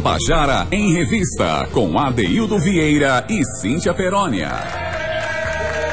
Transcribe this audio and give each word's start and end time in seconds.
Tabajara 0.00 0.66
em 0.72 0.94
Revista, 0.94 1.68
com 1.74 1.98
Adeildo 1.98 2.58
Vieira 2.58 3.22
e 3.28 3.44
Cíntia 3.44 3.92
Perónia. 3.92 4.48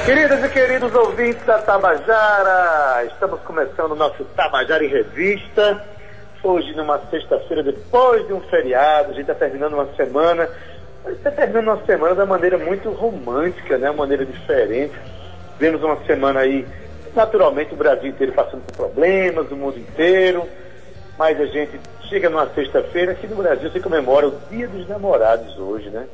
Queridas 0.05 0.45
e 0.45 0.48
queridos 0.48 0.95
ouvintes 0.95 1.45
da 1.45 1.57
Tabajara, 1.57 3.04
estamos 3.04 3.41
começando 3.41 3.91
o 3.91 3.95
nosso 3.95 4.23
Tabajara 4.34 4.85
em 4.85 4.88
Revista. 4.88 5.84
Hoje, 6.41 6.73
numa 6.73 7.02
sexta-feira, 7.09 7.62
depois 7.62 8.25
de 8.27 8.31
um 8.31 8.39
feriado, 8.39 9.09
a 9.09 9.13
gente 9.13 9.30
está 9.30 9.35
terminando 9.35 9.73
uma 9.73 9.93
semana. 9.98 10.48
A 11.03 11.09
gente 11.09 11.17
está 11.17 11.31
terminando 11.31 11.67
uma 11.67 11.85
semana 11.85 12.16
da 12.16 12.26
maneira 12.26 12.58
muito 12.58 12.89
romântica, 12.91 13.77
né? 13.77 13.89
Uma 13.89 14.03
maneira 14.03 14.26
diferente. 14.26 14.94
Vemos 15.59 15.84
uma 15.84 15.98
semana 16.05 16.39
aí, 16.39 16.66
naturalmente, 17.13 17.73
o 17.73 17.77
Brasil 17.77 18.09
inteiro 18.09 18.31
passando 18.31 18.62
por 18.67 18.73
problemas, 18.73 19.52
o 19.52 19.55
mundo 19.58 19.77
inteiro. 19.77 20.48
Mas 21.20 21.41
a 21.41 21.45
gente 21.48 21.77
chega 22.09 22.29
numa 22.29 22.47
sexta-feira, 22.53 23.11
aqui 23.11 23.27
no 23.27 23.35
Brasil 23.35 23.70
se 23.71 23.79
comemora 23.79 24.27
o 24.27 24.39
Dia 24.49 24.67
dos 24.67 24.88
Namorados 24.88 25.57
hoje, 25.57 25.89
né? 25.89 26.07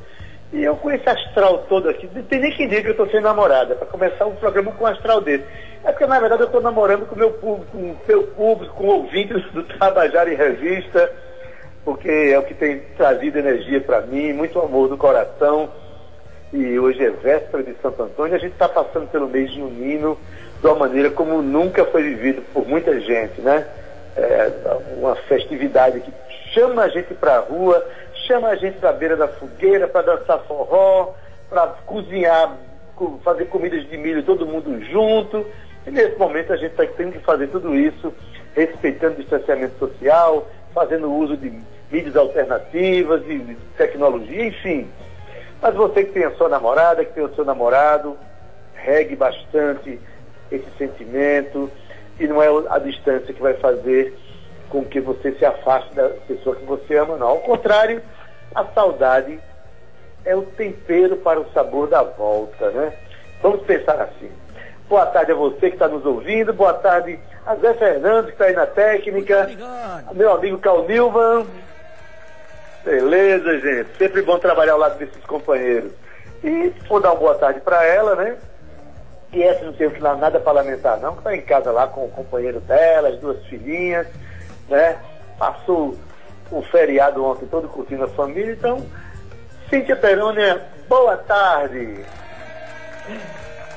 E 0.52 0.62
eu 0.62 0.76
com 0.76 0.90
esse 0.90 1.08
astral 1.08 1.64
todo 1.68 1.88
aqui, 1.88 2.08
não 2.14 2.22
tem 2.22 2.40
nem 2.40 2.52
que 2.52 2.66
diga 2.66 2.82
que 2.82 2.88
eu 2.88 2.92
estou 2.92 3.08
sem 3.10 3.20
namorada, 3.20 3.74
para 3.74 3.86
começar 3.86 4.26
um 4.26 4.36
programa 4.36 4.72
com 4.72 4.84
um 4.84 4.86
astral 4.86 5.20
desse. 5.20 5.44
É 5.84 5.90
porque, 5.90 6.06
na 6.06 6.20
verdade, 6.20 6.42
eu 6.42 6.46
estou 6.46 6.60
namorando 6.60 7.06
com 7.06 7.14
o 7.14 7.18
meu 7.18 7.30
público, 7.32 7.72
com 7.72 7.90
o 7.90 7.96
seu 8.06 8.22
público, 8.28 8.74
com 8.74 8.86
ouvintes 8.86 9.42
do 9.52 9.62
Tabajara 9.64 10.32
em 10.32 10.36
Revista, 10.36 11.10
porque 11.84 12.08
é 12.08 12.38
o 12.38 12.42
que 12.42 12.54
tem 12.54 12.78
trazido 12.96 13.38
energia 13.38 13.80
para 13.80 14.00
mim, 14.00 14.32
muito 14.32 14.60
amor 14.60 14.88
do 14.88 14.96
coração. 14.96 15.68
E 16.52 16.78
hoje 16.78 17.04
é 17.04 17.10
véspera 17.10 17.62
de 17.62 17.74
Santo 17.82 18.02
Antônio, 18.02 18.36
a 18.36 18.38
gente 18.38 18.52
está 18.52 18.68
passando 18.68 19.08
pelo 19.08 19.28
mês 19.28 19.52
junino 19.52 20.16
de 20.60 20.66
uma 20.66 20.76
maneira 20.76 21.10
como 21.10 21.42
nunca 21.42 21.84
foi 21.84 22.02
vivido 22.02 22.42
por 22.54 22.66
muita 22.66 22.98
gente, 23.00 23.40
né? 23.40 23.66
É 24.16 24.50
uma 24.96 25.16
festividade 25.16 26.00
que 26.00 26.12
chama 26.52 26.82
a 26.82 26.88
gente 26.88 27.12
para 27.14 27.36
a 27.36 27.40
rua, 27.40 27.84
chama 28.26 28.48
a 28.48 28.56
gente 28.56 28.78
para 28.78 28.90
a 28.90 28.92
beira 28.92 29.16
da 29.16 29.26
fogueira, 29.26 29.88
para 29.88 30.16
dançar 30.16 30.38
forró, 30.40 31.14
para 31.50 31.66
cozinhar, 31.84 32.56
fazer 33.24 33.46
comidas 33.46 33.88
de 33.88 33.96
milho 33.96 34.22
todo 34.22 34.46
mundo 34.46 34.80
junto. 34.84 35.44
E 35.86 35.90
nesse 35.90 36.16
momento 36.16 36.52
a 36.52 36.56
gente 36.56 36.70
está 36.70 36.86
tendo 36.96 37.12
que 37.12 37.18
fazer 37.18 37.48
tudo 37.48 37.74
isso 37.74 38.14
respeitando 38.54 39.14
o 39.14 39.20
distanciamento 39.20 39.76
social, 39.78 40.48
fazendo 40.72 41.12
uso 41.12 41.36
de 41.36 41.52
mídias 41.90 42.16
alternativas, 42.16 43.24
de, 43.24 43.38
de 43.38 43.54
tecnologia, 43.76 44.46
enfim. 44.46 44.88
Mas 45.60 45.74
você 45.74 46.04
que 46.04 46.12
tem 46.12 46.24
a 46.24 46.30
sua 46.32 46.48
namorada, 46.48 47.04
que 47.04 47.12
tem 47.12 47.24
o 47.24 47.34
seu 47.34 47.44
namorado, 47.44 48.16
regue 48.74 49.16
bastante 49.16 49.98
esse 50.50 50.66
sentimento 50.78 51.70
e 52.18 52.26
não 52.26 52.42
é 52.42 52.48
a 52.70 52.78
distância 52.78 53.32
que 53.32 53.42
vai 53.42 53.54
fazer 53.54 54.16
com 54.68 54.84
que 54.84 55.00
você 55.00 55.32
se 55.32 55.44
afaste 55.44 55.94
da 55.94 56.08
pessoa 56.26 56.56
que 56.56 56.64
você 56.64 56.96
ama, 56.96 57.16
não. 57.16 57.28
Ao 57.28 57.40
contrário, 57.40 58.02
a 58.54 58.64
saudade 58.66 59.38
é 60.24 60.34
o 60.34 60.42
tempero 60.42 61.16
para 61.16 61.40
o 61.40 61.50
sabor 61.52 61.88
da 61.88 62.02
volta, 62.02 62.70
né? 62.70 62.92
Vamos 63.42 63.62
pensar 63.62 64.00
assim. 64.00 64.30
Boa 64.88 65.06
tarde 65.06 65.32
a 65.32 65.34
você 65.34 65.68
que 65.70 65.76
está 65.76 65.88
nos 65.88 66.04
ouvindo, 66.04 66.52
boa 66.52 66.74
tarde 66.74 67.18
a 67.46 67.54
Zé 67.56 67.74
Fernandes, 67.74 68.26
que 68.26 68.32
está 68.32 68.44
aí 68.46 68.54
na 68.54 68.66
técnica, 68.66 69.50
meu 70.12 70.32
amigo 70.32 70.58
Cal 70.58 70.86
Nilvan. 70.86 71.46
Beleza, 72.84 73.60
gente. 73.60 73.96
Sempre 73.96 74.22
bom 74.22 74.38
trabalhar 74.38 74.72
ao 74.72 74.78
lado 74.78 74.98
desses 74.98 75.24
companheiros. 75.24 75.92
E 76.42 76.72
vou 76.86 77.00
dar 77.00 77.12
uma 77.12 77.20
boa 77.20 77.34
tarde 77.34 77.60
para 77.60 77.84
ela, 77.84 78.14
né? 78.14 78.36
Essa 79.42 79.64
não 79.64 79.72
tem 79.72 79.90
nada 80.00 80.38
para 80.38 80.52
lamentar, 80.52 81.00
não, 81.00 81.12
que 81.12 81.18
está 81.18 81.36
em 81.36 81.40
casa 81.40 81.70
lá 81.72 81.86
com 81.86 82.04
o 82.04 82.10
companheiro 82.10 82.60
dela, 82.60 83.08
as 83.08 83.18
duas 83.18 83.44
filhinhas, 83.46 84.06
né? 84.68 84.96
Passou 85.38 85.96
o 86.50 86.62
feriado 86.62 87.24
ontem 87.24 87.46
todo 87.46 87.68
curtindo 87.68 88.04
a 88.04 88.08
família, 88.08 88.52
então, 88.52 88.84
Cíntia 89.68 89.96
Perônia, 89.96 90.62
boa 90.88 91.16
tarde. 91.16 92.04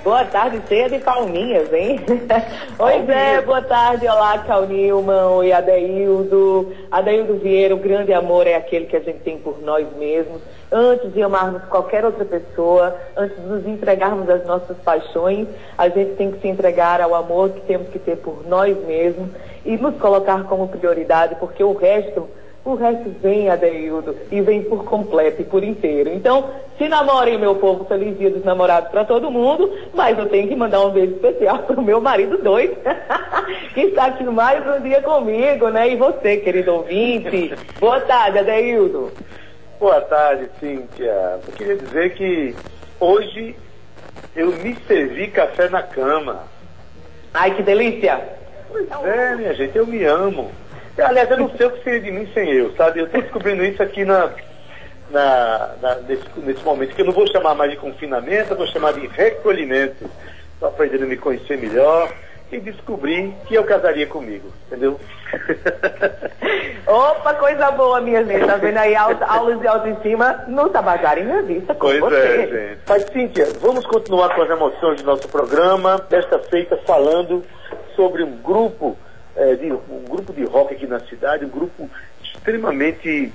Boa 0.03 0.23
tarde, 0.25 0.61
cheia 0.67 0.89
de 0.89 0.99
palminhas, 0.99 1.73
hein? 1.73 1.99
Oi, 2.79 3.05
Zé, 3.05 3.41
boa 3.41 3.61
tarde. 3.61 4.07
Olá, 4.07 4.37
Cal 4.39 4.65
Nilman. 4.65 5.27
Oi, 5.31 5.51
Adeildo. 5.51 6.71
Adeildo 6.91 7.35
Vieira, 7.35 7.75
o 7.75 7.79
grande 7.79 8.13
amor 8.13 8.47
é 8.47 8.55
aquele 8.55 8.85
que 8.85 8.95
a 8.95 8.99
gente 8.99 9.19
tem 9.19 9.37
por 9.37 9.61
nós 9.61 9.85
mesmos. 9.97 10.41
Antes 10.71 11.13
de 11.13 11.21
amarmos 11.21 11.63
qualquer 11.65 12.05
outra 12.05 12.23
pessoa, 12.25 12.95
antes 13.15 13.35
de 13.37 13.47
nos 13.47 13.67
entregarmos 13.67 14.29
às 14.29 14.45
nossas 14.45 14.77
paixões, 14.77 15.47
a 15.77 15.89
gente 15.89 16.15
tem 16.15 16.31
que 16.31 16.41
se 16.41 16.47
entregar 16.47 17.01
ao 17.01 17.15
amor 17.15 17.49
que 17.49 17.61
temos 17.61 17.89
que 17.89 17.99
ter 17.99 18.17
por 18.17 18.47
nós 18.47 18.77
mesmos 18.85 19.29
e 19.65 19.77
nos 19.77 19.95
colocar 19.97 20.43
como 20.45 20.67
prioridade, 20.67 21.35
porque 21.39 21.63
o 21.63 21.73
resto 21.73 22.29
o 22.71 22.75
resto 22.75 23.09
vem, 23.21 23.49
Adeildo, 23.49 24.15
e 24.29 24.41
vem 24.41 24.61
por 24.61 24.83
completo 24.83 25.41
e 25.41 25.45
por 25.45 25.63
inteiro. 25.63 26.09
Então, 26.09 26.49
se 26.77 26.87
namorem, 26.89 27.37
meu 27.37 27.55
povo, 27.55 27.85
feliz 27.85 28.17
dia 28.17 28.29
dos 28.29 28.43
namorados 28.43 28.91
para 28.91 29.05
todo 29.05 29.31
mundo, 29.31 29.71
mas 29.93 30.17
eu 30.17 30.27
tenho 30.27 30.47
que 30.49 30.55
mandar 30.55 30.81
um 30.81 30.89
beijo 30.89 31.13
especial 31.13 31.59
para 31.63 31.79
o 31.79 31.83
meu 31.83 32.01
marido 32.01 32.37
doido, 32.37 32.75
que 33.73 33.81
está 33.81 34.07
aqui 34.07 34.23
mais 34.25 34.67
um 34.67 34.81
dia 34.81 35.01
comigo, 35.01 35.69
né? 35.69 35.89
E 35.89 35.95
você, 35.95 36.37
querido 36.37 36.73
ouvinte. 36.73 37.53
Boa 37.79 38.01
tarde, 38.01 38.39
Adeildo. 38.39 39.11
Boa 39.79 40.01
tarde, 40.01 40.49
Cíntia. 40.59 41.39
Eu 41.47 41.53
queria 41.53 41.75
dizer 41.77 42.15
que 42.15 42.53
hoje 42.99 43.55
eu 44.35 44.47
me 44.47 44.75
servi 44.87 45.27
café 45.27 45.69
na 45.69 45.83
cama. 45.83 46.43
Ai, 47.33 47.55
que 47.55 47.63
delícia! 47.63 48.19
Pois 48.69 48.87
é, 49.05 49.35
minha 49.35 49.53
gente, 49.53 49.77
eu 49.77 49.87
me 49.87 50.03
amo. 50.03 50.51
Aliás, 50.99 51.29
eu 51.29 51.37
não 51.37 51.49
sei 51.55 51.65
o 51.65 51.71
que 51.71 51.83
seria 51.83 51.99
de 52.01 52.11
mim 52.11 52.29
sem 52.33 52.49
eu, 52.51 52.73
sabe? 52.75 52.99
Eu 52.99 53.05
estou 53.05 53.21
descobrindo 53.21 53.63
isso 53.63 53.81
aqui 53.83 54.03
na, 54.03 54.31
na, 55.11 55.69
na, 55.81 55.95
nesse, 56.07 56.25
nesse 56.37 56.63
momento, 56.63 56.95
que 56.95 57.01
eu 57.01 57.05
não 57.05 57.13
vou 57.13 57.27
chamar 57.27 57.55
mais 57.55 57.71
de 57.71 57.77
confinamento, 57.77 58.51
eu 58.51 58.57
vou 58.57 58.67
chamar 58.67 58.93
de 58.93 59.07
recolhimento. 59.07 60.09
Estou 60.53 60.69
aprendendo 60.69 61.03
a 61.03 61.07
me 61.07 61.17
conhecer 61.17 61.57
melhor 61.57 62.11
e 62.51 62.59
descobri 62.59 63.33
que 63.45 63.53
eu 63.55 63.63
casaria 63.63 64.07
comigo, 64.07 64.51
entendeu? 64.65 64.99
Opa, 66.87 67.33
coisa 67.33 67.71
boa, 67.71 67.99
minha 68.01 68.23
gente. 68.25 68.45
Tá 68.45 68.55
vendo 68.55 68.77
aí 68.77 68.95
aulas 68.95 69.59
de 69.59 69.67
autoestima 69.67 70.45
no 70.47 70.69
Tabajara 70.69 71.19
em 71.19 71.27
Revista 71.27 71.73
com 71.73 71.87
Pois 71.87 71.99
você. 71.99 72.15
é, 72.15 72.47
gente. 72.47 72.81
Mas, 72.87 73.03
Cíntia, 73.11 73.47
vamos 73.59 73.85
continuar 73.85 74.33
com 74.33 74.41
as 74.41 74.49
emoções 74.49 75.01
do 75.01 75.05
nosso 75.05 75.27
programa. 75.27 75.97
Desta 76.09 76.39
feita, 76.39 76.77
falando 76.87 77.43
sobre 77.95 78.23
um 78.23 78.37
grupo, 78.37 78.97
eh, 79.37 79.55
de, 79.55 79.71
um 79.71 80.03
grupo 80.09 80.33
de 80.33 80.43
rock 80.43 80.73
aqui 80.73 80.87
na 80.87 80.99
cidade, 80.99 81.45
um 81.45 81.49
grupo 81.49 81.89
extremamente 82.23 83.31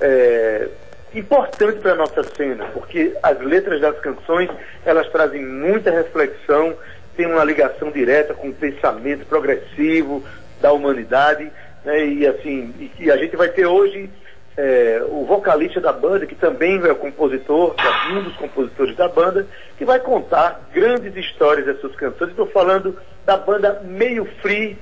eh, 0.00 0.68
importante 1.14 1.78
para 1.78 1.92
a 1.92 1.94
nossa 1.94 2.22
cena, 2.22 2.66
porque 2.72 3.16
as 3.22 3.40
letras 3.40 3.80
das 3.80 3.98
canções, 4.00 4.50
elas 4.84 5.08
trazem 5.10 5.44
muita 5.44 5.90
reflexão, 5.90 6.74
tem 7.16 7.26
uma 7.26 7.44
ligação 7.44 7.90
direta 7.90 8.34
com 8.34 8.48
o 8.48 8.54
pensamento 8.54 9.24
progressivo 9.26 10.22
da 10.60 10.72
humanidade, 10.72 11.50
né? 11.84 12.06
E 12.06 12.26
assim, 12.26 12.74
e, 12.78 13.04
e 13.04 13.10
a 13.10 13.16
gente 13.16 13.36
vai 13.36 13.48
ter 13.48 13.66
hoje 13.66 14.10
é, 14.56 15.02
o 15.08 15.24
vocalista 15.24 15.80
da 15.80 15.92
banda, 15.92 16.26
que 16.26 16.34
também 16.34 16.82
é 16.82 16.94
compositor, 16.94 17.74
é 17.78 18.12
um 18.12 18.22
dos 18.22 18.36
compositores 18.36 18.96
da 18.96 19.08
banda, 19.08 19.46
que 19.78 19.84
vai 19.84 20.00
contar 20.00 20.68
grandes 20.72 21.14
histórias 21.14 21.66
das 21.66 21.80
suas 21.80 21.94
canções. 21.94 22.30
Estou 22.30 22.46
falando 22.46 22.98
da 23.24 23.36
banda 23.36 23.80
Meio 23.84 24.24
Free 24.42 24.76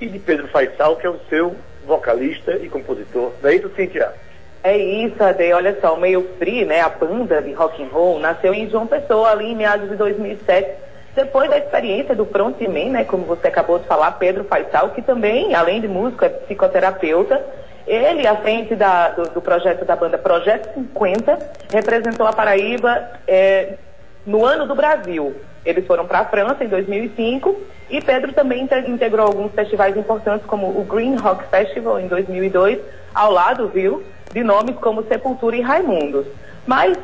e 0.00 0.06
de 0.06 0.18
Pedro 0.18 0.48
Faisal, 0.48 0.96
que 0.96 1.06
é 1.06 1.10
o 1.10 1.20
seu 1.28 1.54
vocalista 1.86 2.52
e 2.52 2.68
compositor. 2.68 3.32
Não 3.42 3.50
é 3.50 3.54
isso, 3.54 3.70
Cintia? 3.74 4.12
É 4.62 4.76
isso, 4.76 5.22
Ade. 5.22 5.52
Olha 5.52 5.76
só, 5.80 5.94
o 5.94 6.00
Meio 6.00 6.28
Free, 6.38 6.64
né, 6.64 6.80
a 6.80 6.88
banda 6.88 7.40
de 7.40 7.52
rock 7.52 7.82
and 7.82 7.88
roll, 7.88 8.18
nasceu 8.18 8.52
em 8.52 8.68
João 8.68 8.86
Pessoa 8.86 9.30
ali 9.30 9.52
em 9.52 9.56
meados 9.56 9.88
de 9.88 9.96
2007. 9.96 10.70
Depois 11.14 11.50
da 11.50 11.58
experiência 11.58 12.14
do 12.14 12.24
frontman, 12.26 12.90
né, 12.90 13.04
como 13.04 13.24
você 13.24 13.48
acabou 13.48 13.78
de 13.78 13.86
falar, 13.86 14.12
Pedro 14.12 14.44
Faisal, 14.44 14.90
que 14.90 15.02
também, 15.02 15.54
além 15.54 15.80
de 15.80 15.88
músico, 15.88 16.24
é 16.24 16.28
psicoterapeuta, 16.28 17.44
ele, 17.86 18.26
à 18.26 18.36
frente 18.36 18.76
da, 18.76 19.08
do, 19.08 19.22
do, 19.30 19.40
projeto 19.40 19.84
da 19.84 19.96
banda 19.96 20.16
Projeto 20.16 20.72
50, 20.74 21.38
representou 21.72 22.26
a 22.26 22.32
Paraíba 22.32 23.10
é, 23.26 23.74
no 24.24 24.44
ano 24.44 24.66
do 24.66 24.74
Brasil. 24.74 25.34
Eles 25.64 25.86
foram 25.86 26.06
para 26.06 26.20
a 26.20 26.24
França 26.24 26.64
em 26.64 26.68
2005 26.68 27.56
e 27.90 28.00
Pedro 28.00 28.32
também 28.32 28.68
integrou 28.86 29.26
alguns 29.26 29.52
festivais 29.52 29.96
importantes, 29.96 30.46
como 30.46 30.68
o 30.68 30.84
Green 30.84 31.16
Rock 31.16 31.44
Festival 31.48 32.00
em 32.00 32.06
2002, 32.06 32.78
ao 33.14 33.32
lado, 33.32 33.68
viu, 33.68 34.02
de 34.32 34.42
nomes 34.42 34.76
como 34.76 35.02
Sepultura 35.02 35.56
e 35.56 35.60
Raimundos. 35.60 36.26
Mas 36.66 36.96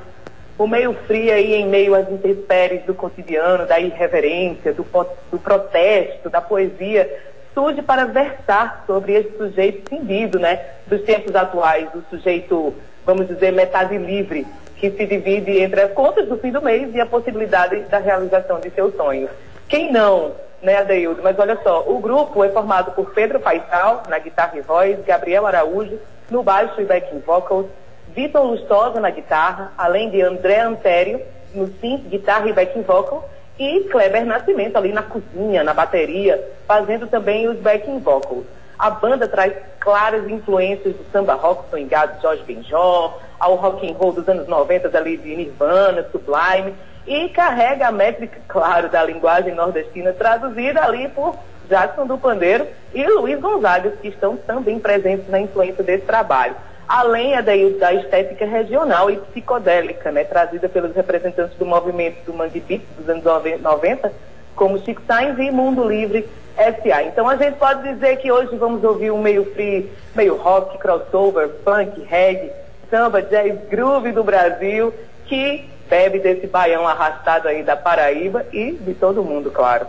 o 0.59 0.67
meio 0.67 0.95
frio 1.07 1.33
aí 1.33 1.55
em 1.55 1.67
meio 1.67 1.95
às 1.95 2.11
intempéries 2.11 2.83
do 2.85 2.95
cotidiano, 2.95 3.67
da 3.67 3.79
irreverência, 3.79 4.73
do, 4.73 4.87
do 5.31 5.39
protesto, 5.39 6.31
da 6.31 6.41
poesia, 6.41 7.11
surge 7.53 7.83
para 7.83 8.05
versar 8.05 8.85
sobre 8.87 9.15
esse 9.15 9.37
sujeito 9.37 9.89
cindido, 9.89 10.39
né, 10.39 10.61
dos 10.87 11.03
tempos 11.03 11.35
atuais, 11.35 11.91
do 11.91 12.05
sujeito, 12.09 12.75
vamos 13.05 13.27
dizer, 13.27 13.53
metade 13.53 13.97
livre, 13.99 14.47
que 14.77 14.91
se 14.91 15.07
divide 15.07 15.59
entre 15.59 15.81
as 15.81 15.93
contas 15.93 16.29
do 16.29 16.37
fim 16.39 16.53
do 16.53 16.63
mês 16.63 16.95
e 16.95 17.01
a 17.01 17.07
possibilidade 17.07 17.81
da 17.85 17.99
realização 17.99 18.61
de 18.61 18.71
seus 18.71 18.95
sonhos. 18.95 19.31
Quem 19.69 19.91
não, 19.91 20.33
né, 20.63 20.77
Adeildo? 20.77 21.23
Mas 21.23 21.39
olha 21.39 21.59
só, 21.63 21.85
o 21.87 21.99
grupo 21.99 22.45
é 22.45 22.49
formado 22.51 22.93
por 22.93 23.13
Pedro 23.13 23.41
Faisal, 23.41 24.03
na 24.09 24.19
guitarra 24.19 24.57
e 24.57 24.61
voz, 24.61 24.99
Gabriel 25.05 25.47
Araújo, 25.47 25.99
no 26.31 26.43
baixo 26.43 26.81
e 26.81 26.85
backing 26.85 27.21
vocals, 27.21 27.67
Vitor 28.09 28.45
Lustosa 28.45 29.01
na 29.01 29.11
guitarra, 29.11 29.73
além 29.77 30.11
de 30.11 30.23
André 30.23 30.61
Antério 30.61 31.21
no 31.55 31.67
synth, 31.81 32.09
guitarra 32.09 32.49
e 32.49 32.53
backing 32.53 32.83
vocal, 32.83 33.29
e 33.59 33.81
Kleber 33.85 34.25
Nascimento 34.25 34.77
ali 34.77 34.93
na 34.93 35.03
cozinha, 35.03 35.65
na 35.65 35.73
bateria, 35.73 36.43
fazendo 36.67 37.07
também 37.07 37.49
os 37.49 37.59
backing 37.59 37.99
vocals. 37.99 38.45
A 38.79 38.91
banda 38.91 39.27
traz 39.27 39.55
claras 39.81 40.29
influências 40.29 40.95
do 40.95 41.05
samba 41.11 41.35
rock 41.35 41.71
swingado 41.71 42.21
Jorge 42.21 42.43
Benjor, 42.43 43.19
ao 43.39 43.55
rock 43.55 43.89
and 43.89 43.95
roll 43.95 44.13
dos 44.13 44.29
anos 44.29 44.47
90 44.47 44.97
ali 44.97 45.17
de 45.17 45.37
Nirvana, 45.37 46.07
Sublime, 46.11 46.75
e 47.07 47.29
carrega 47.29 47.89
a 47.89 47.93
métrica, 47.93 48.39
claro, 48.49 48.89
da 48.89 49.05
linguagem 49.05 49.55
nordestina 49.55 50.13
traduzida 50.13 50.83
ali 50.83 51.09
por 51.09 51.37
Jackson 51.69 52.07
do 52.07 52.19
Pandeiro 52.19 52.67
e 52.95 53.05
Luiz 53.07 53.41
Gonzaga, 53.41 53.91
que 53.91 54.09
estão 54.09 54.37
também 54.37 54.79
presentes 54.79 55.29
na 55.29 55.41
influência 55.41 55.83
desse 55.83 56.05
trabalho. 56.05 56.55
Além 56.89 57.33
da 57.43 57.93
estética 57.93 58.47
regional 58.47 59.11
e 59.11 59.17
psicodélica, 59.17 60.13
né, 60.13 60.23
trazida 60.23 60.69
pelos 60.69 60.95
representantes 60.95 61.57
do 61.59 61.67
movimento 61.67 62.25
do 62.25 62.33
Mangue 62.33 62.61
Beat 62.61 62.83
dos 62.97 63.09
anos 63.09 63.25
90, 63.61 64.13
como 64.55 64.79
Chico 64.79 65.03
Sainz 65.05 65.37
e 65.39 65.51
Mundo 65.51 65.89
Livre 65.89 66.29
SA. 66.57 67.03
Então 67.03 67.29
a 67.29 67.37
gente 67.37 67.57
pode 67.57 67.83
dizer 67.93 68.17
que 68.19 68.31
hoje 68.31 68.57
vamos 68.57 68.85
ouvir 68.85 69.11
um 69.11 69.21
meio 69.21 69.45
free, 69.53 69.91
meio 70.15 70.37
rock, 70.37 70.79
crossover, 70.79 71.51
funk, 71.65 72.01
reggae, 72.05 72.53
samba, 72.91 73.23
jazz, 73.23 73.59
groove 73.69 74.13
do 74.13 74.23
Brasil, 74.23 74.93
que 75.27 75.69
bebe 75.89 76.19
desse 76.19 76.47
baião 76.47 76.87
arrastado 76.87 77.49
aí 77.49 77.63
da 77.63 77.77
Paraíba 77.77 78.45
e 78.53 78.73
de 78.73 78.95
todo 78.95 79.25
mundo, 79.25 79.51
claro. 79.51 79.87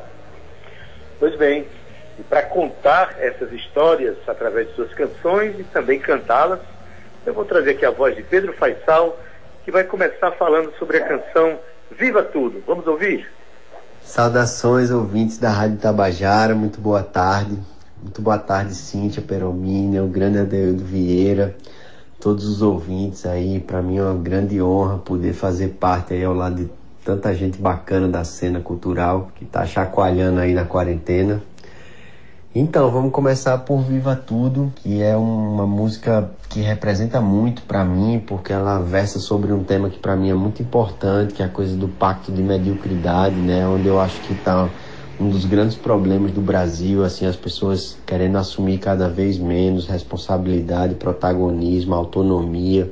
Pois 1.20 1.36
bem, 1.36 1.66
e 2.20 2.24
para 2.24 2.44
contar 2.44 3.16
essas 3.20 3.52
histórias 3.52 4.16
através 4.28 4.68
de 4.70 4.76
suas 4.76 4.94
canções 4.94 5.60
e 5.60 5.64
também 5.64 6.00
cantá-las, 6.00 6.60
eu 7.26 7.34
vou 7.34 7.46
trazer 7.46 7.72
aqui 7.72 7.86
a 7.86 7.92
voz 7.92 8.16
de 8.16 8.24
Pedro 8.24 8.54
Faisal, 8.54 9.20
que 9.66 9.72
vai 9.72 9.84
começar 9.84 10.32
falando 10.32 10.72
sobre 10.80 10.98
a 10.98 11.08
canção 11.08 11.60
Viva 11.92 12.24
Tudo. 12.24 12.64
Vamos 12.66 12.88
ouvir? 12.88 13.28
Saudações, 14.02 14.90
ouvintes 14.92 15.38
da 15.38 15.50
Rádio 15.50 15.78
Tabajara, 15.78 16.56
muito 16.56 16.80
boa 16.80 17.04
tarde. 17.04 17.58
Muito 18.02 18.22
boa 18.22 18.38
tarde, 18.38 18.74
Cíntia 18.76 19.22
Peromínia, 19.22 20.04
o 20.04 20.08
grande 20.08 20.38
Adeildo 20.40 20.84
Vieira, 20.84 21.56
todos 22.20 22.46
os 22.46 22.62
ouvintes 22.62 23.26
aí. 23.26 23.60
Para 23.60 23.82
mim 23.82 23.98
é 23.98 24.04
uma 24.04 24.16
grande 24.16 24.62
honra 24.62 24.98
poder 24.98 25.34
fazer 25.34 25.70
parte 25.80 26.14
aí 26.14 26.24
ao 26.24 26.34
lado 26.34 26.56
de 26.56 26.70
tanta 27.04 27.34
gente 27.34 27.60
bacana 27.60 28.08
da 28.08 28.24
cena 28.24 28.60
cultural 28.60 29.32
que 29.36 29.46
está 29.46 29.66
chacoalhando 29.66 30.40
aí 30.40 30.54
na 30.54 30.66
quarentena. 30.66 31.42
Então, 32.60 32.90
vamos 32.90 33.12
começar 33.12 33.58
por 33.60 33.82
Viva 33.82 34.16
Tudo, 34.16 34.74
que 34.78 35.02
é 35.02 35.16
uma 35.16 35.68
música 35.68 36.32
que 36.50 36.60
representa 36.60 37.22
muito 37.22 37.62
para 37.62 37.86
mim, 37.86 38.24
porque 38.26 38.52
ela 38.52 38.80
versa 38.80 39.20
sobre 39.20 39.54
um 39.54 39.64
tema 39.64 39.92
que 39.92 40.00
para 40.00 40.16
mim 40.16 40.32
é 40.32 40.34
muito 40.34 40.62
importante, 40.62 41.36
que 41.36 41.44
é 41.44 41.46
a 41.46 41.50
coisa 41.50 41.78
do 41.78 41.88
pacto 41.88 42.32
de 42.32 42.42
mediocridade, 42.42 43.36
né, 43.36 43.68
onde 43.68 43.88
eu 43.88 44.00
acho 44.00 44.20
que 44.22 44.34
está 44.34 44.68
um 45.20 45.30
dos 45.30 45.46
grandes 45.46 45.76
problemas 45.76 46.32
do 46.32 46.42
Brasil, 46.42 47.04
assim, 47.04 47.26
as 47.26 47.36
pessoas 47.36 47.98
querendo 48.06 48.38
assumir 48.38 48.78
cada 48.78 49.10
vez 49.10 49.38
menos 49.38 49.88
responsabilidade, 49.88 50.96
protagonismo, 50.96 51.96
autonomia. 51.96 52.92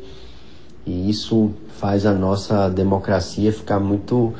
E 0.86 1.10
isso 1.10 1.51
faz 1.77 2.06
a 2.06 2.13
nossa 2.13 2.69
democracia 2.69 3.51
ficar 3.51 3.80
muito 3.80 4.33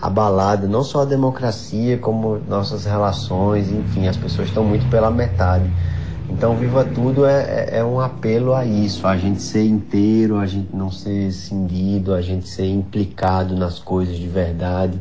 abalada, 0.00 0.66
não 0.66 0.82
só 0.82 1.02
a 1.02 1.04
democracia, 1.04 1.98
como 1.98 2.38
nossas 2.48 2.84
relações, 2.84 3.70
enfim, 3.70 4.06
as 4.06 4.16
pessoas 4.16 4.48
estão 4.48 4.64
muito 4.64 4.88
pela 4.90 5.10
metade. 5.10 5.70
Então, 6.28 6.56
Viva 6.56 6.84
Tudo 6.84 7.24
é, 7.24 7.42
é, 7.70 7.78
é, 7.78 7.84
um 7.84 8.00
apelo 8.00 8.54
a 8.54 8.64
isso, 8.64 9.06
a 9.06 9.16
gente 9.16 9.40
ser 9.40 9.64
inteiro, 9.64 10.38
a 10.38 10.46
gente 10.46 10.74
não 10.74 10.90
ser 10.90 11.30
cindido, 11.32 12.12
a 12.12 12.20
gente 12.20 12.48
ser 12.48 12.66
implicado 12.66 13.54
nas 13.54 13.78
coisas 13.78 14.16
de 14.16 14.26
verdade. 14.26 15.00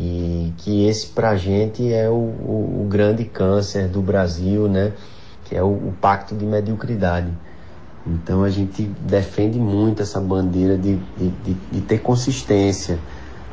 E 0.00 0.54
que 0.56 0.86
esse 0.86 1.08
pra 1.08 1.36
gente 1.36 1.92
é 1.92 2.08
o, 2.08 2.14
o, 2.14 2.82
o 2.82 2.86
grande 2.88 3.24
câncer 3.24 3.86
do 3.86 4.00
Brasil, 4.00 4.66
né? 4.66 4.92
Que 5.44 5.56
é 5.56 5.62
o, 5.62 5.66
o, 5.66 5.94
pacto 6.00 6.34
de 6.34 6.46
mediocridade. 6.46 7.28
Então 8.06 8.42
a 8.42 8.48
gente 8.48 8.84
defende 9.00 9.58
muito 9.58 10.00
essa 10.00 10.18
bandeira 10.18 10.78
de, 10.78 10.96
de, 11.18 11.28
de, 11.28 11.54
de 11.54 11.80
ter 11.82 11.98
consistência 11.98 12.98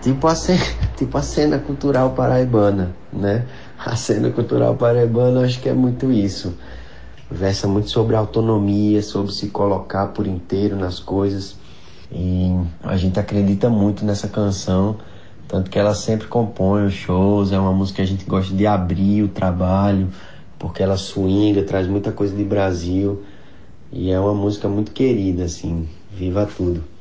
Tipo 0.01 0.27
a, 0.27 0.35
cena, 0.35 0.63
tipo 0.95 1.17
a 1.17 1.21
cena 1.21 1.59
cultural 1.59 2.11
paraibana, 2.11 2.95
né? 3.11 3.45
A 3.77 3.95
cena 3.95 4.29
cultural 4.29 4.75
paraibana 4.75 5.41
acho 5.41 5.59
que 5.59 5.69
é 5.69 5.73
muito 5.73 6.11
isso. 6.11 6.53
Versa 7.29 7.67
muito 7.67 7.89
sobre 7.89 8.15
autonomia, 8.15 9.01
sobre 9.01 9.33
se 9.33 9.47
colocar 9.47 10.07
por 10.07 10.27
inteiro 10.27 10.75
nas 10.75 10.99
coisas. 10.99 11.57
E 12.11 12.55
a 12.83 12.95
gente 12.95 13.19
acredita 13.19 13.69
muito 13.69 14.05
nessa 14.05 14.27
canção, 14.27 14.97
tanto 15.47 15.69
que 15.69 15.79
ela 15.79 15.93
sempre 15.93 16.27
compõe 16.27 16.85
os 16.85 16.93
shows, 16.93 17.51
é 17.51 17.59
uma 17.59 17.71
música 17.71 17.97
que 17.97 18.01
a 18.01 18.05
gente 18.05 18.25
gosta 18.25 18.53
de 18.53 18.67
abrir 18.67 19.23
o 19.23 19.27
trabalho, 19.29 20.09
porque 20.59 20.83
ela 20.83 20.97
swinga, 20.97 21.63
traz 21.63 21.87
muita 21.87 22.11
coisa 22.11 22.35
de 22.35 22.43
Brasil. 22.43 23.23
E 23.91 24.11
é 24.11 24.19
uma 24.19 24.33
música 24.33 24.67
muito 24.67 24.91
querida, 24.91 25.45
assim. 25.45 25.87
Viva 26.11 26.45
tudo! 26.45 26.96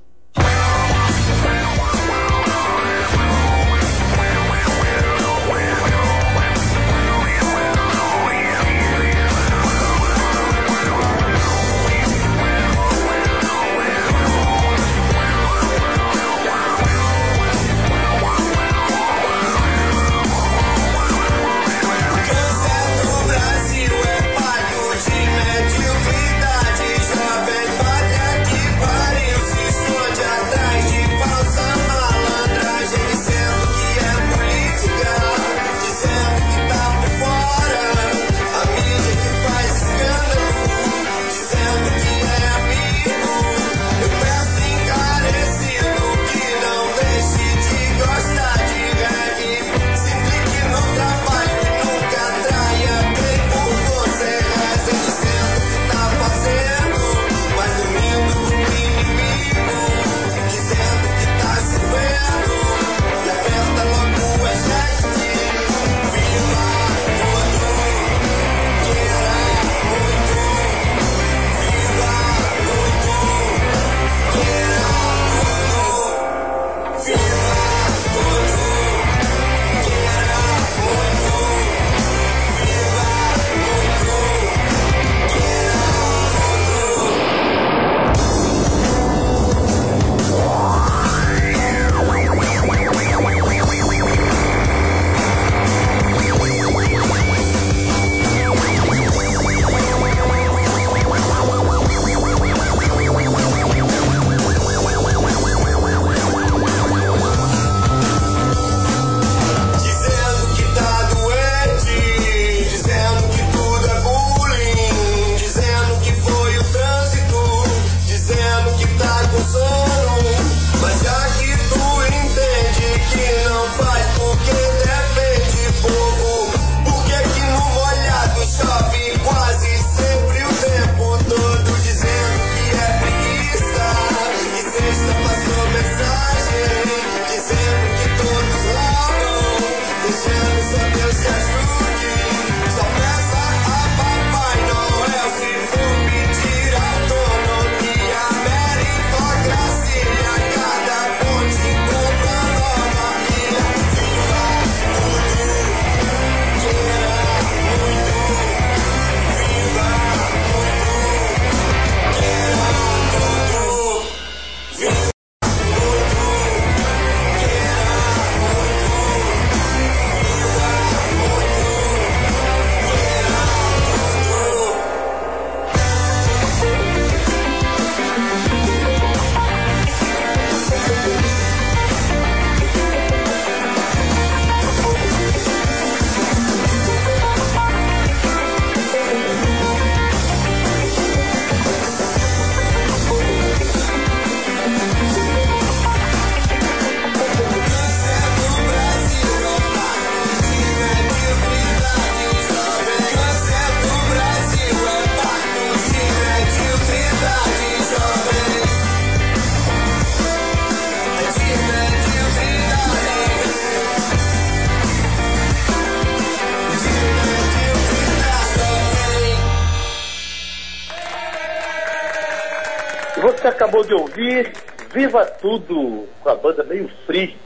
De 223.87 223.95
ouvir 223.95 224.52
Viva 224.93 225.25
Tudo 225.25 226.09
com 226.21 226.28
a 226.28 226.35
banda 226.35 226.64
Meio 226.64 226.90
Free, 227.07 227.37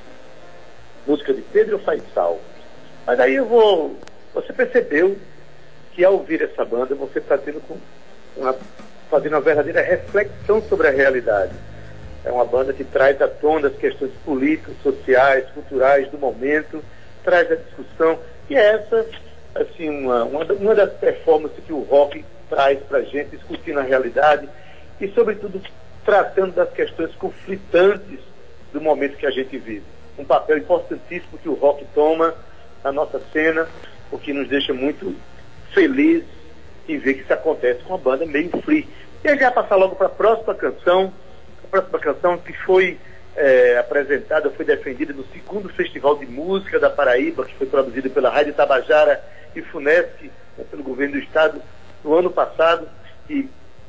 música 1.06 1.34
de 1.34 1.42
Pedro 1.42 1.78
Faisal. 1.80 2.40
Mas 3.06 3.20
aí 3.20 3.34
eu 3.34 3.44
vou. 3.44 3.96
Você 4.34 4.52
percebeu 4.52 5.16
que 5.92 6.04
ao 6.04 6.14
ouvir 6.14 6.42
essa 6.42 6.64
banda 6.64 6.94
você 6.94 7.18
está 7.18 7.36
tendo 7.36 7.60
uma, 8.36 8.56
fazendo 9.10 9.34
uma 9.34 9.40
verdadeira 9.40 9.82
reflexão 9.82 10.62
sobre 10.62 10.88
a 10.88 10.90
realidade. 10.90 11.52
É 12.24 12.30
uma 12.30 12.44
banda 12.44 12.72
que 12.72 12.84
traz 12.84 13.20
à 13.20 13.28
tona 13.28 13.68
as 13.68 13.76
questões 13.76 14.12
políticas, 14.24 14.74
sociais, 14.82 15.48
culturais 15.50 16.08
do 16.10 16.18
momento, 16.18 16.82
traz 17.22 17.50
a 17.50 17.56
discussão. 17.56 18.18
E 18.48 18.56
é 18.56 18.74
essa, 18.74 19.06
assim, 19.54 19.88
uma, 19.88 20.24
uma, 20.24 20.44
uma 20.44 20.74
das 20.74 20.92
performances 20.94 21.62
que 21.66 21.72
o 21.72 21.80
rock 21.80 22.24
traz 22.48 22.78
para 22.80 22.98
a 22.98 23.02
gente, 23.02 23.36
discutindo 23.36 23.80
a 23.80 23.82
realidade 23.82 24.48
e, 25.00 25.08
sobretudo, 25.08 25.60
tratando 26.04 26.54
das 26.54 26.70
questões 26.72 27.14
conflitantes 27.14 28.20
do 28.72 28.80
momento 28.80 29.16
que 29.16 29.26
a 29.26 29.30
gente 29.30 29.56
vive. 29.58 29.84
Um 30.18 30.24
papel 30.24 30.58
importantíssimo 30.58 31.38
que 31.38 31.48
o 31.48 31.54
rock 31.54 31.84
toma 31.94 32.34
na 32.82 32.92
nossa 32.92 33.20
cena, 33.32 33.68
o 34.10 34.18
que 34.18 34.32
nos 34.32 34.48
deixa 34.48 34.72
muito 34.72 35.14
felizes 35.72 36.28
em 36.88 36.98
ver 36.98 37.14
que 37.14 37.20
isso 37.22 37.32
acontece 37.32 37.82
com 37.84 37.94
a 37.94 37.98
banda 37.98 38.26
meio 38.26 38.50
free. 38.62 38.88
E 39.22 39.28
aí 39.28 39.38
já 39.38 39.50
passar 39.50 39.76
logo 39.76 39.96
para 39.96 40.06
a 40.06 40.10
próxima 40.10 40.54
canção, 40.54 41.12
a 41.64 41.68
próxima 41.68 41.98
canção 41.98 42.38
que 42.38 42.52
foi 42.52 42.98
é, 43.36 43.78
apresentada, 43.78 44.50
foi 44.50 44.64
defendida 44.64 45.12
no 45.12 45.24
segundo 45.26 45.68
Festival 45.68 46.16
de 46.16 46.26
Música 46.26 46.78
da 46.80 46.90
Paraíba, 46.90 47.44
que 47.44 47.54
foi 47.54 47.66
produzido 47.66 48.10
pela 48.10 48.30
Rádio 48.30 48.54
Tabajara 48.54 49.22
e 49.54 49.62
Funesc, 49.62 50.30
né, 50.56 50.64
pelo 50.70 50.82
governo 50.82 51.14
do 51.14 51.20
estado, 51.20 51.60
no 52.02 52.14
ano 52.14 52.30
passado, 52.30 52.88
e 53.28 53.48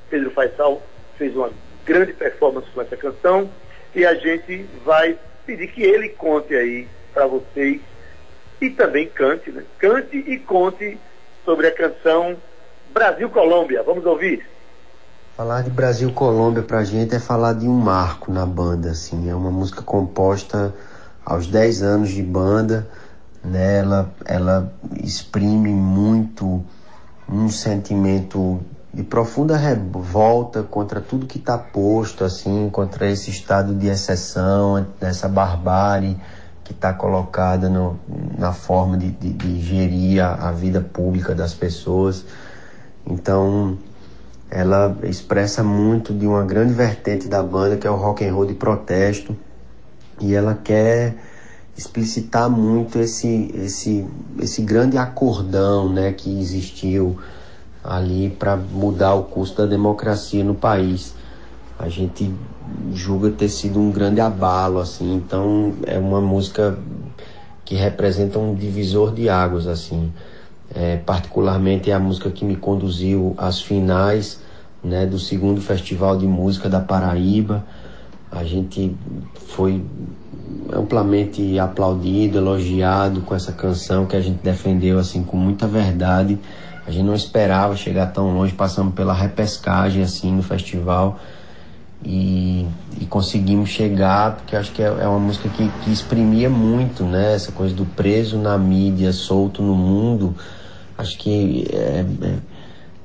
Pedro 0.10 0.32
Faisal 0.32 0.82
fez 1.18 1.36
uma 1.36 1.50
grande 1.86 2.14
performance 2.14 2.68
com 2.74 2.82
essa 2.82 2.98
canção, 2.98 3.50
e 3.94 4.06
a 4.06 4.14
gente 4.16 4.66
vai 4.86 5.18
pedir 5.46 5.68
que 5.68 5.82
ele 5.84 6.10
conte 6.10 6.56
aí 6.56 6.88
para 7.14 7.28
vocês, 7.28 7.82
e 8.62 8.70
também 8.70 9.10
cante, 9.10 9.52
né? 9.52 9.64
Cante 9.80 10.18
e 10.18 10.38
conte 10.38 10.98
sobre 11.44 11.68
a 11.68 11.72
canção 11.74 12.38
Brasil 12.94 13.30
Colômbia. 13.30 13.82
Vamos 13.84 14.06
ouvir. 14.06 14.46
Falar 15.36 15.64
de 15.64 15.72
Brasil 15.72 16.12
Colômbia 16.14 16.62
pra 16.62 16.84
gente 16.84 17.16
é 17.16 17.20
falar 17.20 17.54
de 17.54 17.68
um 17.68 17.74
marco 17.74 18.32
na 18.32 18.46
banda, 18.46 18.92
assim. 18.92 19.30
É 19.30 19.34
uma 19.34 19.50
música 19.50 19.82
composta 19.82 20.76
aos 21.26 21.48
10 21.48 21.82
anos 21.82 22.10
de 22.10 22.22
banda, 22.22 22.88
né? 23.44 23.80
Ela 24.26 24.72
exprime 25.04 25.70
muito 25.70 26.64
um 27.28 27.50
sentimento 27.50 28.62
de 28.94 29.04
profunda 29.04 29.56
revolta 29.56 30.64
contra 30.64 31.00
tudo 31.00 31.26
que 31.26 31.38
está 31.38 31.58
posto, 31.58 32.26
assim, 32.26 32.70
contra 32.70 33.10
esse 33.10 33.30
estado 33.30 33.74
de 33.74 33.88
exceção, 33.88 34.86
dessa 35.00 35.30
barbárie 35.30 36.18
que 36.64 36.74
está 36.74 36.94
colocada 36.94 37.70
no, 37.70 37.98
na 38.38 38.52
forma 38.52 38.98
de, 38.98 39.12
de, 39.12 39.32
de 39.32 39.62
gerir 39.62 40.24
a, 40.24 40.50
a, 40.50 40.52
vida 40.52 40.82
pública 40.82 41.34
das 41.34 41.54
pessoas. 41.54 42.26
Então, 43.08 43.78
ela 44.50 44.98
expressa 45.04 45.64
muito 45.64 46.14
de 46.14 46.28
uma 46.28 46.44
grande 46.44 46.74
vertente 46.74 47.28
da 47.28 47.42
banda, 47.42 47.78
que 47.78 47.88
é 47.88 47.90
o 47.90 47.96
rock 47.96 48.26
and 48.26 48.34
roll 48.34 48.46
de 48.46 48.54
protesto, 48.54 49.36
e 50.20 50.36
ela 50.36 50.54
quer 50.62 51.16
explicitar 51.78 52.50
muito 52.50 53.00
esse, 53.00 53.52
esse, 53.56 54.06
esse 54.40 54.62
grande 54.62 54.98
acordão 54.98 55.92
né, 55.92 56.12
que 56.12 56.40
existiu 56.40 57.18
ali 57.84 58.30
para 58.30 58.56
mudar 58.56 59.14
o 59.14 59.24
curso 59.24 59.56
da 59.58 59.66
democracia 59.66 60.44
no 60.44 60.56
país. 60.56 61.16
A 61.80 61.90
gente 61.90 62.32
julga 62.94 63.32
ter 63.32 63.50
sido 63.50 63.80
um 63.80 63.92
grande 63.92 64.22
abalo, 64.22 64.80
assim, 64.80 65.16
então 65.16 65.74
é 65.86 65.98
uma 65.98 66.22
música 66.22 66.78
que 67.66 67.76
representa 67.76 68.38
um 68.38 68.54
divisor 68.54 69.14
de 69.14 69.30
águas, 69.30 69.66
assim. 69.68 70.12
É, 70.74 70.98
particularmente 70.98 71.92
é 71.92 71.94
a 71.94 72.00
música 72.00 72.30
que 72.30 72.46
me 72.46 72.56
conduziu 72.56 73.34
às 73.38 73.62
finais 73.62 74.40
né, 74.84 75.06
do 75.06 75.20
segundo 75.20 75.60
Festival 75.62 76.18
de 76.18 76.26
Música 76.26 76.70
da 76.70 76.80
Paraíba. 76.80 77.64
A 78.32 78.44
gente 78.44 78.96
foi 79.48 79.84
amplamente 80.72 81.60
aplaudido, 81.60 82.38
elogiado 82.38 83.22
com 83.22 83.36
essa 83.36 83.52
canção 83.52 84.06
que 84.06 84.16
a 84.16 84.22
gente 84.22 84.42
defendeu 84.42 84.98
assim 84.98 85.24
com 85.24 85.36
muita 85.36 85.68
verdade. 85.68 86.40
A 86.92 86.94
gente 86.94 87.06
não 87.06 87.16
esperava 87.16 87.74
chegar 87.78 88.08
tão 88.08 88.34
longe, 88.34 88.54
passamos 88.54 88.94
pela 88.94 89.14
repescagem 89.14 90.04
assim 90.04 90.30
no 90.30 90.44
festival 90.44 91.18
e, 92.04 92.68
e 93.00 93.06
conseguimos 93.06 93.70
chegar, 93.70 94.36
porque 94.36 94.58
acho 94.58 94.74
que 94.74 94.84
é, 94.84 94.88
é 94.88 95.08
uma 95.08 95.18
música 95.18 95.48
que, 95.48 95.70
que 95.86 95.90
exprimia 95.90 96.50
muito, 96.50 97.06
né? 97.06 97.34
Essa 97.34 97.54
coisa 97.54 97.74
do 97.74 97.86
preso 97.86 98.38
na 98.38 98.58
mídia, 98.58 99.14
solto 99.14 99.64
no 99.64 99.74
mundo. 99.74 100.36
Acho 100.98 101.18
que 101.18 101.66
é, 101.72 102.06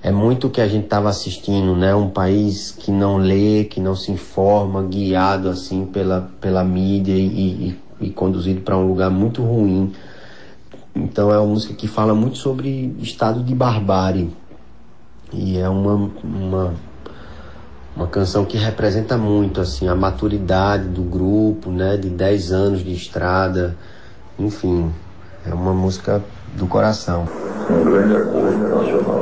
é, 0.02 0.09
é 0.09 0.11
muito 0.11 0.49
o 0.49 0.50
que 0.50 0.61
a 0.61 0.66
gente 0.66 0.87
estava 0.87 1.09
assistindo, 1.09 1.76
né? 1.76 1.95
Um 1.95 2.11
país 2.11 2.73
que 2.73 2.90
não 2.90 3.19
lê, 3.19 3.66
que 3.71 3.78
não 3.78 3.95
se 3.95 4.11
informa, 4.11 4.83
guiado 4.83 5.49
assim 5.49 5.87
pela, 5.87 6.28
pela 6.40 6.64
mídia 6.64 7.14
e, 7.14 7.76
e, 8.00 8.07
e 8.09 8.11
conduzido 8.11 8.62
para 8.62 8.76
um 8.76 8.88
lugar 8.88 9.12
muito 9.12 9.45
ruim. 9.45 9.93
Então 10.97 11.31
é 11.31 11.38
uma 11.38 11.47
música 11.47 11.75
que 11.75 11.87
fala 11.87 12.15
muito 12.15 12.38
sobre 12.38 12.97
estado 13.00 13.43
de 13.43 13.55
barbárie. 13.55 14.35
E 15.31 15.59
é 15.59 15.69
uma, 15.69 16.11
uma, 16.25 16.75
uma 17.95 18.07
canção 18.07 18.47
que 18.47 18.57
representa 18.57 19.19
muito 19.19 19.61
assim 19.61 19.88
a 19.88 19.95
maturidade 19.95 20.88
do 20.88 21.03
grupo, 21.03 21.71
né, 21.71 21.99
de 21.99 22.09
10 22.09 22.53
anos 22.53 22.83
de 22.83 22.95
estrada. 22.95 23.76
Enfim, 24.38 24.91
é 25.45 25.53
uma 25.53 25.75
música 25.75 26.23
do 26.57 26.67
coração. 26.67 27.29
Um 27.71 27.85
grande 27.85 28.17
acordo 28.17 28.57
nacional 28.57 29.17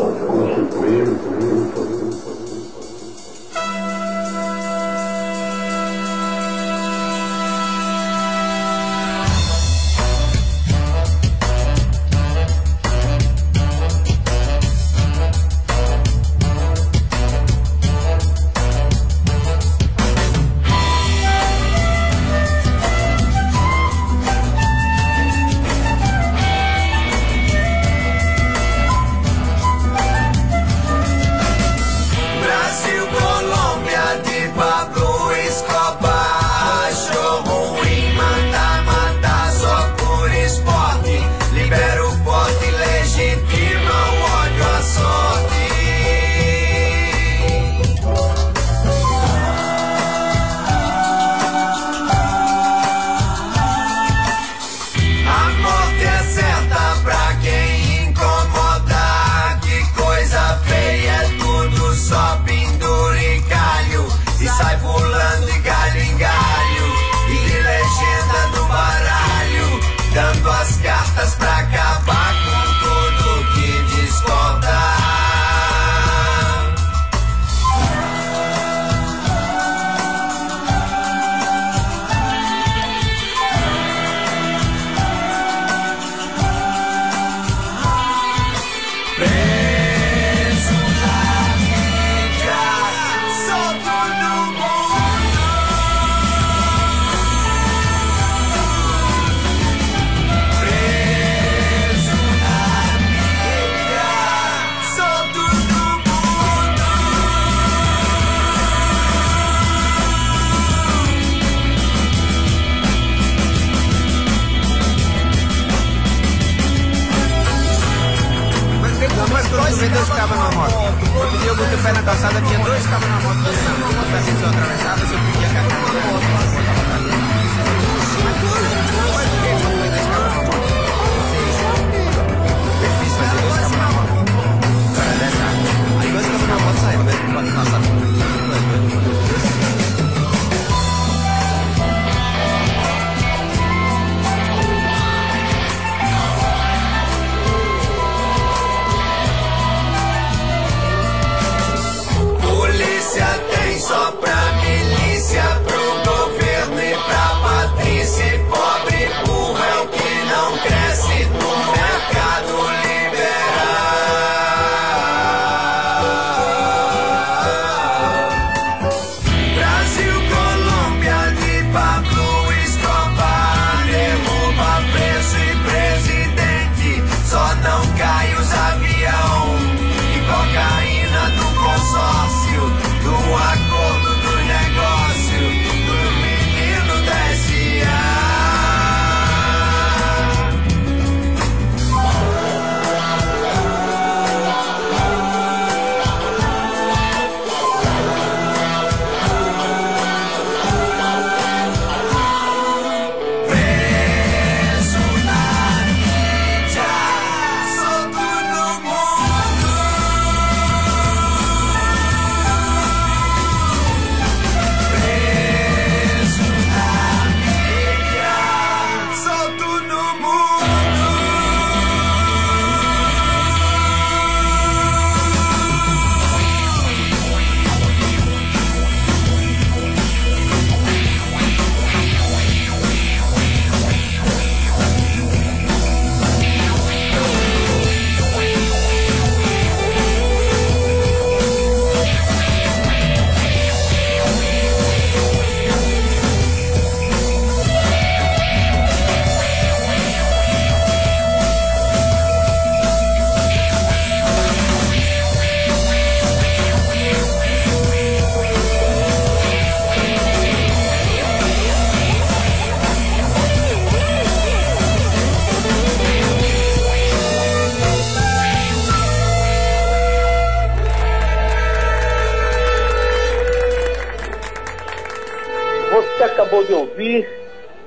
ouvir 276.94 277.28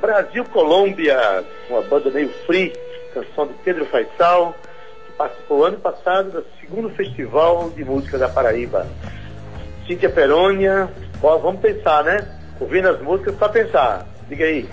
Brasil 0.02 0.44
Colômbia, 0.46 1.44
uma 1.70 1.82
banda 1.82 2.12
meio 2.12 2.30
free, 2.46 2.74
canção 3.14 3.48
de 3.48 3.54
Pedro 3.64 3.86
Faisal, 3.86 4.54
que 5.06 5.12
participou 5.14 5.66
ano 5.66 5.78
passado 5.78 6.30
do 6.32 6.46
segundo 6.60 6.90
Festival 6.90 7.70
de 7.70 7.86
Música 7.86 8.18
da 8.18 8.28
Paraíba. 8.28 8.86
Cíntia 9.88 10.10
Perônia, 10.10 10.90
vamos 11.22 11.62
pensar, 11.62 12.04
né? 12.04 12.28
Ouvindo 12.60 12.90
as 12.90 13.02
músicas 13.02 13.36
para 13.36 13.50
pensar. 13.50 14.06
Diga 14.28 14.44
aí. 14.44 14.70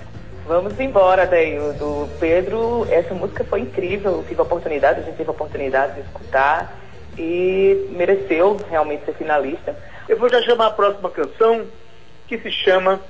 Vamos 0.46 0.78
embora, 0.80 1.26
Deio. 1.26 1.72
Do 1.74 2.08
Pedro, 2.18 2.86
essa 2.90 3.14
música 3.14 3.44
foi 3.44 3.60
incrível. 3.60 4.12
Eu 4.12 4.24
tive 4.24 4.40
a 4.40 4.42
oportunidade, 4.42 5.00
a 5.00 5.02
gente 5.04 5.16
teve 5.16 5.30
a 5.30 5.32
oportunidade 5.32 5.94
de 5.94 6.00
escutar 6.00 6.76
e 7.16 7.88
mereceu 7.90 8.56
realmente 8.68 9.04
ser 9.04 9.14
finalista. 9.14 9.76
Eu 10.08 10.18
vou 10.18 10.28
já 10.28 10.42
chamar 10.42 10.66
a 10.66 10.70
próxima 10.72 11.08
canção, 11.08 11.64
que 12.26 12.36
se 12.38 12.50
chama 12.50 13.00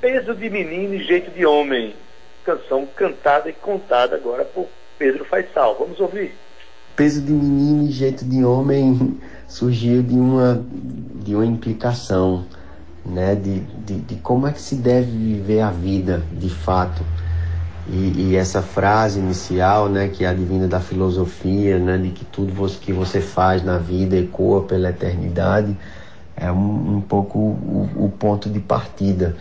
Peso 0.00 0.34
de 0.34 0.48
Menino 0.48 0.94
e 0.94 1.04
Jeito 1.04 1.30
de 1.30 1.44
Homem. 1.44 1.94
Canção 2.42 2.88
cantada 2.96 3.50
e 3.50 3.52
contada 3.52 4.16
agora 4.16 4.46
por 4.46 4.66
Pedro 4.98 5.26
Faisal. 5.26 5.76
Vamos 5.78 6.00
ouvir. 6.00 6.34
Peso 6.96 7.20
de 7.20 7.30
Menino 7.30 7.86
e 7.86 7.92
Jeito 7.92 8.24
de 8.24 8.42
Homem 8.42 9.20
surgiu 9.46 10.02
de 10.02 10.14
uma, 10.14 10.64
de 11.22 11.34
uma 11.34 11.44
implicação, 11.44 12.46
né? 13.04 13.34
De, 13.34 13.60
de, 13.60 14.00
de 14.00 14.14
como 14.16 14.46
é 14.46 14.52
que 14.52 14.60
se 14.62 14.76
deve 14.76 15.10
viver 15.10 15.60
a 15.60 15.70
vida, 15.70 16.22
de 16.32 16.48
fato. 16.48 17.04
E, 17.86 18.30
e, 18.30 18.36
essa 18.36 18.62
frase 18.62 19.18
inicial, 19.18 19.88
né, 19.88 20.08
que 20.08 20.24
é 20.24 20.28
a 20.28 20.32
divina 20.32 20.66
da 20.66 20.80
filosofia, 20.80 21.78
né, 21.78 21.98
de 21.98 22.10
que 22.10 22.24
tudo 22.24 22.52
que 22.80 22.92
você 22.92 23.20
faz 23.20 23.64
na 23.64 23.78
vida 23.78 24.16
ecoa 24.16 24.62
pela 24.62 24.90
eternidade, 24.90 25.76
é 26.36 26.50
um, 26.52 26.96
um 26.96 27.00
pouco 27.00 27.38
o, 27.38 27.90
o 27.96 28.08
ponto 28.16 28.48
de 28.48 28.60
partida. 28.60 29.36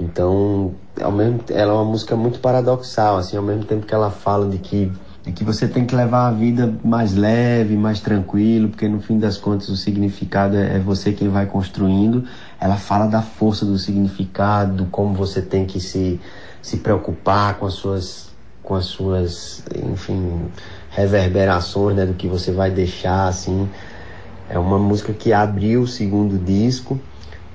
Então, 0.00 0.74
ao 1.02 1.10
mesmo, 1.10 1.40
ela 1.50 1.72
é 1.72 1.74
uma 1.74 1.84
música 1.84 2.14
muito 2.14 2.38
paradoxal, 2.38 3.16
assim, 3.16 3.36
ao 3.36 3.42
mesmo 3.42 3.64
tempo 3.64 3.84
que 3.84 3.92
ela 3.92 4.10
fala 4.10 4.48
de 4.48 4.58
que, 4.58 4.92
de 5.24 5.32
que 5.32 5.42
você 5.42 5.66
tem 5.66 5.84
que 5.84 5.94
levar 5.94 6.28
a 6.28 6.30
vida 6.30 6.72
mais 6.84 7.14
leve, 7.14 7.76
mais 7.76 8.00
tranquilo, 8.00 8.68
porque 8.68 8.86
no 8.86 9.00
fim 9.00 9.18
das 9.18 9.36
contas 9.36 9.68
o 9.68 9.76
significado 9.76 10.56
é, 10.56 10.76
é 10.76 10.78
você 10.78 11.12
quem 11.12 11.28
vai 11.28 11.46
construindo. 11.46 12.24
Ela 12.60 12.76
fala 12.76 13.06
da 13.06 13.22
força 13.22 13.66
do 13.66 13.76
significado, 13.76 14.86
como 14.90 15.14
você 15.14 15.42
tem 15.42 15.66
que 15.66 15.80
se, 15.80 16.20
se 16.62 16.76
preocupar 16.76 17.58
com 17.58 17.66
as 17.66 17.74
suas, 17.74 18.30
com 18.62 18.76
as 18.76 18.84
suas, 18.84 19.64
enfim, 19.84 20.42
reverberações, 20.90 21.96
né, 21.96 22.06
do 22.06 22.14
que 22.14 22.28
você 22.28 22.52
vai 22.52 22.70
deixar, 22.70 23.26
assim. 23.26 23.68
É 24.48 24.58
uma 24.58 24.78
música 24.78 25.12
que 25.12 25.32
abriu 25.32 25.82
o 25.82 25.86
segundo 25.88 26.38
disco 26.38 27.00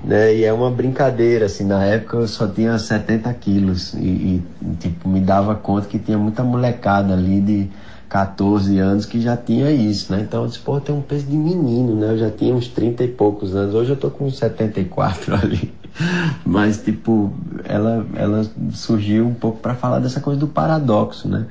né? 0.04 0.36
E 0.36 0.44
é 0.44 0.52
uma 0.52 0.70
brincadeira, 0.70 1.46
assim, 1.46 1.63
na 1.63 1.84
época 1.86 2.18
eu 2.18 2.28
só 2.28 2.48
tinha 2.48 2.78
70 2.78 3.34
quilos 3.36 3.94
e, 3.94 3.98
e, 4.00 4.44
tipo, 4.80 5.08
me 5.08 5.22
dava 5.22 5.56
conta 5.56 5.88
que 5.88 5.98
tinha 5.98 6.18
muita 6.18 6.44
molecada 6.44 7.13
ali 7.13 7.39
de 7.39 7.70
14 8.10 8.78
anos 8.78 9.06
que 9.06 9.22
já 9.22 9.38
tinha 9.38 9.72
isso, 9.72 10.12
né? 10.12 10.22
Então 10.22 10.44
eu 10.44 10.48
disse, 10.48 10.60
pô, 10.60 10.80
tem 10.80 10.94
um 10.94 11.02
peso 11.02 11.26
de 11.26 11.36
menino, 11.36 11.96
né? 11.96 12.12
Eu 12.12 12.18
já 12.18 12.30
tinha 12.30 12.54
uns 12.54 12.68
30 12.68 13.04
e 13.04 13.08
poucos 13.08 13.56
anos, 13.56 13.74
hoje 13.74 13.92
eu 13.92 13.98
tô 13.98 14.10
com 14.10 14.30
74 14.30 15.34
ali. 15.36 15.74
Mas, 16.46 16.82
tipo, 16.82 17.32
ela, 17.63 18.06
ela 18.16 18.46
surgiu 18.72 19.26
um 19.26 19.34
pouco 19.34 19.60
para 19.60 19.76
falar 19.76 20.00
dessa 20.00 20.20
coisa 20.20 20.39
do 20.39 20.48
paradoxo, 20.48 21.28
né? 21.28 21.46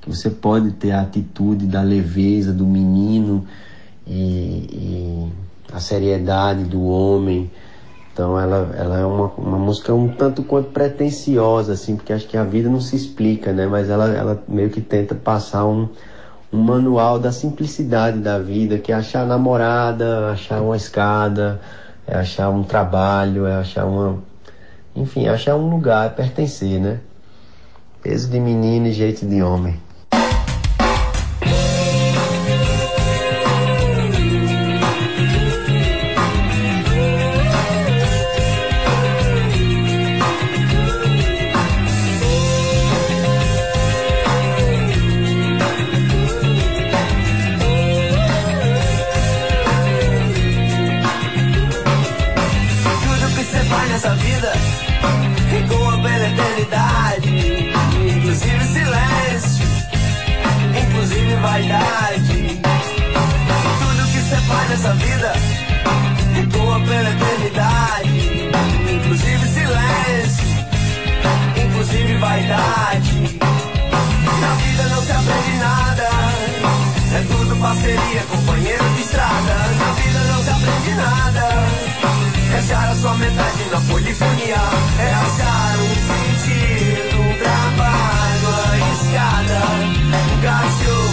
Que 0.00 0.08
você 0.08 0.30
pode 0.30 0.72
ter 0.72 0.92
a 0.92 1.02
atitude 1.02 1.66
da 1.66 1.82
leveza 1.82 2.52
do 2.52 2.66
menino 2.66 3.44
e, 4.06 4.12
e 4.12 5.32
a 5.72 5.80
seriedade 5.80 6.64
do 6.64 6.82
homem, 6.84 7.50
então 8.12 8.38
ela, 8.38 8.70
ela 8.76 8.98
é 8.98 9.06
uma, 9.06 9.32
uma 9.38 9.58
música 9.58 9.94
um 9.94 10.08
tanto 10.08 10.42
quanto 10.42 10.70
pretensiosa, 10.70 11.72
assim, 11.72 11.96
porque 11.96 12.12
acho 12.12 12.28
que 12.28 12.36
a 12.36 12.44
vida 12.44 12.68
não 12.68 12.80
se 12.80 12.94
explica, 12.94 13.52
né? 13.52 13.66
Mas 13.66 13.88
ela, 13.88 14.08
ela 14.08 14.42
meio 14.46 14.68
que 14.68 14.82
tenta 14.82 15.14
passar 15.14 15.64
um, 15.64 15.88
um 16.52 16.58
manual 16.58 17.18
da 17.18 17.32
simplicidade 17.32 18.18
da 18.18 18.38
vida, 18.38 18.78
que 18.78 18.92
é 18.92 18.94
achar 18.94 19.26
namorada, 19.26 20.30
achar 20.30 20.60
uma 20.60 20.76
escada, 20.76 21.58
é 22.06 22.14
achar 22.14 22.50
um 22.50 22.62
trabalho, 22.62 23.46
é 23.46 23.54
achar 23.54 23.86
uma. 23.86 24.18
Enfim, 24.94 25.26
achar 25.28 25.56
um 25.56 25.70
lugar, 25.70 26.06
é 26.06 26.10
pertencer, 26.10 26.78
né? 26.78 27.00
Peso 28.02 28.28
de 28.28 28.38
menino 28.38 28.88
e 28.88 28.92
jeito 28.92 29.24
de 29.24 29.42
homem. 29.42 29.80
Eternidade, 56.72 57.70
inclusive 58.16 58.64
silêncio, 58.64 59.66
inclusive 60.82 61.34
vaidade. 61.36 62.60
Tudo 63.78 64.06
que 64.10 64.46
faz 64.46 64.70
nessa 64.70 64.94
vida 64.94 65.32
ecoa 66.40 66.80
pela 66.80 67.10
eternidade, 67.10 68.50
inclusive 68.90 69.46
silêncio, 69.48 70.44
inclusive 71.62 72.16
vaidade. 72.18 73.38
Na 74.40 74.54
vida 74.54 74.82
não 74.88 75.02
se 75.02 75.12
aprende 75.12 75.56
nada, 75.58 76.08
é 77.14 77.24
tudo 77.28 77.56
parceria, 77.56 78.22
companheiro 78.30 78.84
de 78.94 79.00
estrada. 79.02 79.54
Na 79.78 79.92
vida 79.92 80.18
não 80.32 80.42
se 80.42 80.50
aprende 80.50 80.94
nada. 80.94 81.22
É 82.54 82.58
achar 82.58 82.90
a 82.90 82.96
sua 82.96 83.14
metade 83.14 83.64
na 83.70 83.80
polifonia. 83.80 84.56
É 84.98 85.14
achar 85.14 85.78
um 85.78 86.21
sentido, 87.42 87.48
um 87.48 89.12
trabalho, 90.42 91.11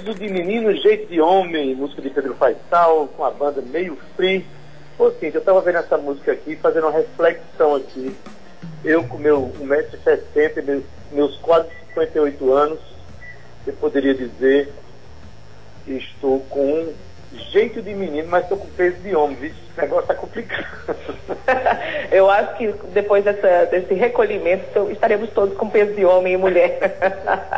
Peso 0.00 0.18
de 0.18 0.28
Menino, 0.30 0.74
Jeito 0.76 1.08
de 1.08 1.20
Homem, 1.20 1.74
música 1.74 2.00
de 2.00 2.08
Pedro 2.08 2.34
Faisal, 2.34 3.06
com 3.08 3.22
a 3.22 3.30
banda 3.30 3.60
Meio 3.60 3.98
Free. 4.16 4.46
Ô, 4.98 5.10
Cintia, 5.10 5.32
eu 5.34 5.40
estava 5.40 5.60
vendo 5.60 5.76
essa 5.76 5.98
música 5.98 6.32
aqui, 6.32 6.56
fazendo 6.56 6.84
uma 6.84 6.92
reflexão 6.92 7.74
aqui. 7.74 8.16
Eu, 8.82 9.04
com 9.04 9.18
meu 9.18 9.52
1,60m, 9.60 10.82
meus, 11.12 11.36
quase 11.36 11.68
58 11.88 12.52
anos, 12.52 12.78
eu 13.66 13.74
poderia 13.74 14.14
dizer 14.14 14.72
que 15.84 15.92
estou 15.92 16.40
com 16.48 16.94
jeito 17.32 17.80
de 17.80 17.94
menino, 17.94 18.28
mas 18.28 18.42
estou 18.42 18.58
com 18.58 18.68
peso 18.68 18.96
de 18.96 19.14
homem. 19.14 19.36
Esse 19.44 19.80
negócio 19.80 20.02
está 20.02 20.14
complicado. 20.14 20.66
Eu 22.10 22.28
acho 22.28 22.56
que 22.56 22.72
depois 22.92 23.24
dessa, 23.24 23.66
desse 23.66 23.94
recolhimento 23.94 24.90
estaremos 24.90 25.30
todos 25.30 25.56
com 25.56 25.68
peso 25.68 25.94
de 25.94 26.04
homem 26.04 26.34
e 26.34 26.36
mulher. 26.36 26.78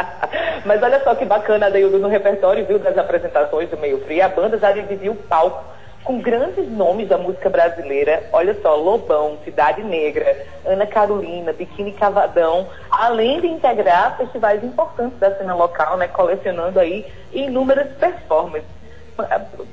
Mas 0.65 0.83
olha 0.83 1.03
só 1.03 1.15
que 1.15 1.25
bacana, 1.25 1.67
Adeildo, 1.67 1.99
no 1.99 2.09
repertório 2.09 2.65
viu, 2.67 2.79
das 2.79 2.97
apresentações 2.97 3.69
do 3.71 3.79
Meio 3.79 4.01
Frio, 4.05 4.25
a 4.25 4.29
banda 4.29 4.59
já 4.59 4.71
dividiu 4.73 5.13
o 5.13 5.17
palco 5.17 5.65
com 6.05 6.21
grandes 6.21 6.69
nomes 6.69 7.09
da 7.09 7.17
música 7.17 7.49
brasileira. 7.49 8.25
Olha 8.33 8.57
só, 8.61 8.75
Lobão, 8.75 9.39
Cidade 9.45 9.83
Negra, 9.83 10.47
Ana 10.67 10.87
Carolina, 10.87 11.53
Biquíni 11.53 11.93
Cavadão, 11.93 12.67
além 12.91 13.41
de 13.41 13.47
integrar 13.47 14.17
festivais 14.17 14.63
importantes 14.63 15.19
da 15.19 15.35
cena 15.37 15.55
local, 15.55 15.97
né, 15.97 16.09
colecionando 16.09 16.79
aí 16.79 17.07
inúmeras 17.33 17.89
performances. 17.97 18.82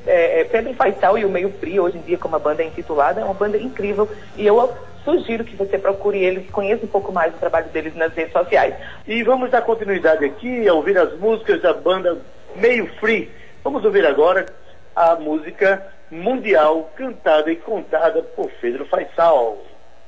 É, 0.06 0.42
é, 0.42 0.44
Pedro 0.46 0.74
Faisal 0.74 1.18
e 1.18 1.26
o 1.26 1.30
Meio 1.30 1.52
Frio, 1.60 1.84
hoje 1.84 1.98
em 1.98 2.02
dia, 2.02 2.18
como 2.18 2.36
a 2.36 2.40
banda 2.40 2.64
é 2.64 2.68
intitulada, 2.68 3.22
é 3.22 3.24
uma 3.24 3.34
banda 3.34 3.58
incrível 3.58 4.10
e 4.36 4.46
eu 4.46 4.74
sugiro 5.04 5.44
que 5.44 5.56
você 5.56 5.78
procure 5.78 6.20
eles 6.20 6.50
conheça 6.52 6.86
um 6.86 6.90
pouco 6.90 7.12
mais 7.12 7.34
o 7.34 7.38
trabalho 7.38 7.68
deles 7.70 7.96
nas 7.96 8.14
redes 8.14 8.34
sociais. 8.34 8.76
E 9.08 9.24
vamos 9.24 9.50
dar 9.50 9.62
continuidade 9.62 10.26
aqui 10.26 10.68
a 10.68 10.74
ouvir 10.74 10.98
as 10.98 11.18
músicas 11.18 11.62
da 11.62 11.74
banda 11.74 12.18
Meio 12.56 12.88
Free. 13.00 13.32
Vamos 13.64 13.84
ouvir 13.86 14.06
agora 14.06 14.46
a 14.96 15.16
música 15.16 15.86
Mundial, 16.12 16.92
cantada 16.96 17.52
e 17.52 17.56
contada 17.56 18.24
por 18.24 18.50
Pedro 18.60 18.86
Faisal. 18.88 19.58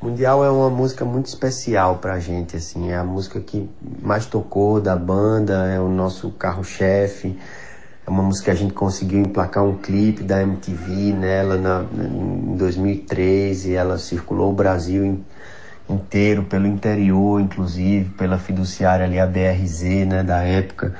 Mundial 0.01 0.43
é 0.43 0.49
uma 0.49 0.69
música 0.69 1.05
muito 1.05 1.27
especial 1.27 1.97
pra 1.97 2.19
gente, 2.19 2.55
assim, 2.55 2.91
é 2.91 2.95
a 2.95 3.03
música 3.03 3.39
que 3.39 3.69
mais 4.01 4.25
tocou 4.25 4.81
da 4.81 4.95
banda, 4.95 5.67
é 5.67 5.79
o 5.79 5.87
nosso 5.87 6.31
carro-chefe. 6.31 7.37
Uma 8.11 8.23
música 8.23 8.45
que 8.45 8.51
a 8.51 8.55
gente 8.55 8.73
conseguiu 8.73 9.21
emplacar 9.21 9.63
um 9.63 9.77
clipe 9.77 10.21
da 10.21 10.41
MTV 10.41 11.13
nela 11.13 11.55
na, 11.55 11.85
em 11.93 12.57
2013. 12.57 13.73
Ela 13.73 13.97
circulou 13.97 14.51
o 14.51 14.53
Brasil 14.53 15.05
in, 15.05 15.23
inteiro, 15.89 16.43
pelo 16.43 16.67
interior, 16.67 17.39
inclusive, 17.39 18.09
pela 18.09 18.37
fiduciária 18.37 19.05
ali, 19.05 19.17
a 19.17 19.25
BRZ, 19.25 20.05
né, 20.05 20.23
da 20.23 20.43
época. 20.43 20.93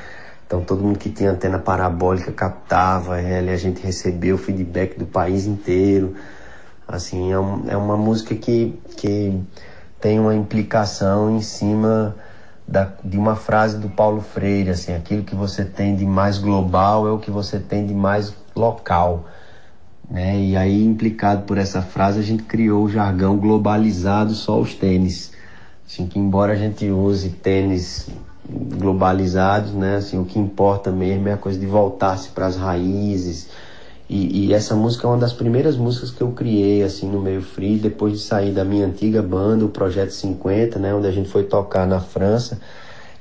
Então 0.48 0.62
todo 0.62 0.84
mundo 0.84 0.98
que 0.98 1.10
tinha 1.10 1.32
antena 1.32 1.60
parabólica 1.60 2.32
captava 2.32 3.16
a 3.16 3.58
gente 3.58 3.84
recebeu 3.84 4.38
feedback 4.38 4.98
do 4.98 5.06
país 5.06 5.46
inteiro. 5.46 6.16
Assim, 6.88 7.34
é, 7.34 7.38
um, 7.38 7.64
é 7.68 7.76
uma 7.76 7.98
música 7.98 8.34
que, 8.36 8.80
que 8.96 9.38
tem 10.00 10.18
uma 10.18 10.34
implicação 10.34 11.36
em 11.36 11.42
cima 11.42 12.16
da, 12.72 12.88
de 13.04 13.18
uma 13.18 13.36
frase 13.36 13.78
do 13.78 13.90
Paulo 13.90 14.22
Freire, 14.22 14.70
assim, 14.70 14.94
aquilo 14.94 15.24
que 15.24 15.36
você 15.36 15.66
tem 15.66 15.94
de 15.94 16.06
mais 16.06 16.38
global 16.38 17.06
é 17.06 17.12
o 17.12 17.20
que 17.20 17.30
você 17.30 17.60
tem 17.60 17.86
de 17.86 17.94
mais 17.94 18.34
local. 18.56 19.26
Né? 20.10 20.40
E 20.40 20.56
aí, 20.56 20.82
implicado 20.82 21.44
por 21.44 21.58
essa 21.58 21.82
frase, 21.82 22.20
a 22.20 22.24
gente 22.24 22.44
criou 22.44 22.86
o 22.86 22.90
jargão 22.90 23.38
globalizado 23.38 24.34
só 24.34 24.58
os 24.58 24.74
tênis. 24.74 25.34
Assim, 25.86 26.08
que 26.08 26.18
embora 26.18 26.54
a 26.54 26.56
gente 26.56 26.90
use 26.90 27.30
tênis 27.30 28.10
globalizados, 28.50 29.74
né? 29.74 29.98
Assim, 29.98 30.18
o 30.18 30.24
que 30.24 30.40
importa 30.40 30.92
mesmo 30.92 31.28
é 31.28 31.34
a 31.34 31.38
coisa 31.38 31.60
de 31.60 31.66
voltar-se 31.66 32.30
para 32.30 32.46
as 32.46 32.56
raízes. 32.56 33.50
E, 34.14 34.48
e, 34.48 34.54
essa 34.54 34.76
música 34.76 35.08
é 35.08 35.10
uma 35.10 35.18
das 35.18 35.32
primeiras 35.32 35.78
músicas 35.78 36.12
que 36.12 36.20
eu 36.20 36.34
criei 36.34 36.84
assim 36.84 37.10
no 37.10 37.22
meio 37.22 37.42
free 37.42 37.78
depois 37.78 38.12
de 38.12 38.20
sair 38.20 38.52
da 38.52 38.66
minha 38.66 38.86
antiga 38.86 39.22
banda, 39.22 39.64
o 39.64 39.70
Projeto 39.70 40.10
50, 40.10 40.78
né, 40.80 40.94
onde 40.94 41.08
a 41.08 41.12
gente 41.12 41.30
foi 41.30 41.44
tocar 41.44 41.88
na 41.88 42.02
França 42.02 42.60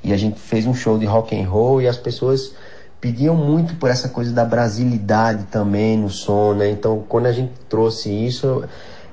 e 0.02 0.12
a 0.12 0.16
gente 0.16 0.40
fez 0.40 0.66
um 0.66 0.74
show 0.74 0.98
de 0.98 1.06
rock 1.06 1.40
and 1.40 1.48
roll 1.48 1.80
e 1.80 1.86
as 1.86 1.96
pessoas 1.96 2.54
pediam 3.00 3.36
muito 3.36 3.76
por 3.76 3.88
essa 3.88 4.08
coisa 4.08 4.32
da 4.32 4.44
brasilidade 4.44 5.44
também 5.44 5.96
no 5.96 6.10
som, 6.10 6.54
né? 6.54 6.68
Então, 6.68 7.04
quando 7.08 7.26
a 7.26 7.32
gente 7.32 7.52
trouxe 7.68 8.10
isso, 8.10 8.64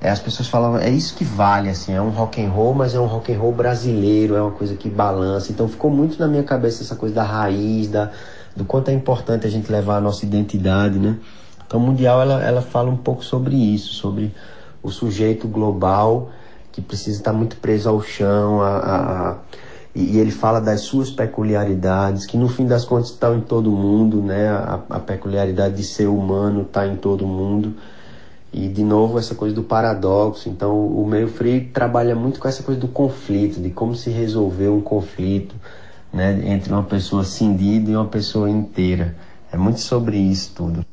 é, 0.02 0.10
as 0.10 0.20
pessoas 0.20 0.50
falavam, 0.50 0.80
é 0.80 0.90
isso 0.90 1.16
que 1.16 1.24
vale, 1.24 1.70
assim, 1.70 1.94
é 1.94 2.02
um 2.02 2.10
rock 2.10 2.44
and 2.44 2.50
roll, 2.50 2.74
mas 2.74 2.96
é 2.96 3.00
um 3.00 3.06
rock 3.06 3.32
and 3.32 3.38
roll 3.38 3.52
brasileiro, 3.52 4.36
é 4.36 4.42
uma 4.42 4.52
coisa 4.52 4.74
que 4.74 4.90
balança. 4.90 5.52
Então, 5.52 5.68
ficou 5.68 5.92
muito 5.92 6.20
na 6.20 6.28
minha 6.28 6.44
cabeça 6.44 6.82
essa 6.82 6.96
coisa 6.96 7.13
da 7.13 7.24
raiz, 7.24 7.88
da, 7.88 8.10
do 8.56 8.66
quanto 8.66 8.90
é 8.90 8.94
importante 8.94 9.46
a 9.46 9.50
gente 9.50 9.72
levar 9.72 9.98
a 9.98 10.02
nossa 10.02 10.26
identidade, 10.26 10.98
né? 10.98 11.18
Então, 11.67 11.80
Mundial, 11.80 12.21
ela, 12.21 12.43
ela 12.43 12.62
fala 12.62 12.89
um 12.89 12.97
pouco 12.97 13.23
sobre 13.23 13.56
isso, 13.56 13.93
sobre 13.93 14.34
o 14.82 14.89
sujeito 14.89 15.47
global 15.47 16.30
que 16.71 16.82
precisa 16.82 17.17
estar 17.17 17.34
muito 17.34 17.58
preso 17.58 17.89
ao 17.89 18.01
chão, 18.01 18.62
a, 18.62 18.77
a, 18.77 19.30
a 19.32 19.38
e, 19.97 20.19
ele 20.19 20.30
fala 20.30 20.62
das 20.62 20.82
suas 20.82 21.10
peculiaridades, 21.10 22.27
que 22.27 22.38
no 22.38 22.47
fim 22.47 22.67
das 22.67 22.86
contas 22.86 23.10
estão 23.10 23.36
em 23.36 23.41
todo 23.41 23.71
mundo, 23.71 24.21
né? 24.21 24.47
A, 24.47 24.80
a 24.91 24.99
peculiaridade 24.99 25.75
de 25.75 25.84
ser 25.84 26.08
humano 26.08 26.62
está 26.62 26.86
em 26.86 26.95
todo 26.95 27.25
mundo. 27.25 27.73
E 28.53 28.67
de 28.67 28.84
novo 28.84 29.17
essa 29.17 29.34
coisa 29.34 29.56
do 29.56 29.63
paradoxo. 29.63 30.49
Então 30.49 30.88
o 30.88 31.06
meio 31.08 31.27
frio 31.27 31.69
trabalha 31.73 32.15
muito 32.15 32.39
com 32.39 32.47
essa 32.47 32.62
coisa 32.62 32.80
do 32.80 32.88
conflito, 32.88 33.60
de 33.60 33.71
como 33.71 33.95
se 33.95 34.12
resolver 34.12 34.69
um 34.69 34.82
conflito, 34.82 35.56
né, 36.13 36.41
entre 36.45 36.71
uma 36.71 36.84
pessoa 36.84 37.23
cindida 37.23 37.89
e 37.89 37.95
uma 37.95 38.06
pessoa 38.06 38.47
inteira. 38.47 39.15
É 39.51 39.58
muito 39.58 39.80
sobre 39.80 40.17
isso 40.17 40.51
tudo. 40.56 40.86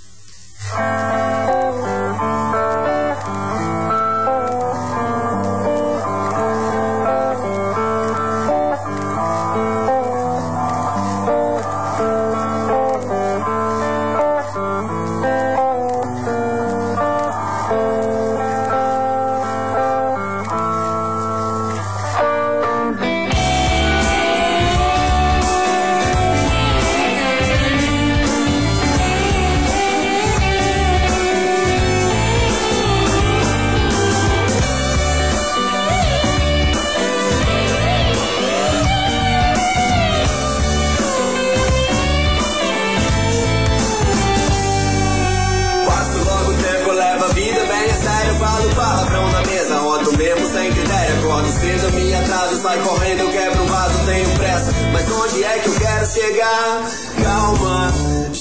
Oh, 0.66 0.76
oh, 0.76 2.18
oh. 2.20 2.53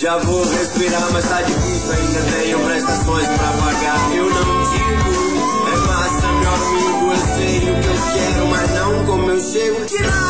Já 0.03 0.17
vou 0.17 0.43
respirar, 0.43 1.13
mas 1.13 1.29
tá 1.29 1.41
difícil, 1.43 1.91
ainda 1.93 2.21
tenho 2.33 2.59
prestações 2.59 3.25
pra 3.25 3.53
pagar. 3.53 4.13
Eu 4.13 4.29
não 4.29 4.63
digo, 4.69 5.69
é 5.71 5.77
massa, 5.87 6.27
meu 6.27 6.53
amigo, 6.53 7.09
eu 7.09 7.17
sei 7.37 7.57
o 7.59 7.79
que 7.79 7.87
eu 7.87 7.95
quero, 8.13 8.47
mas 8.47 8.69
não 8.71 9.05
como 9.05 9.31
eu 9.31 9.39
chego. 9.39 9.85
Que 9.85 10.03
não 10.03 10.22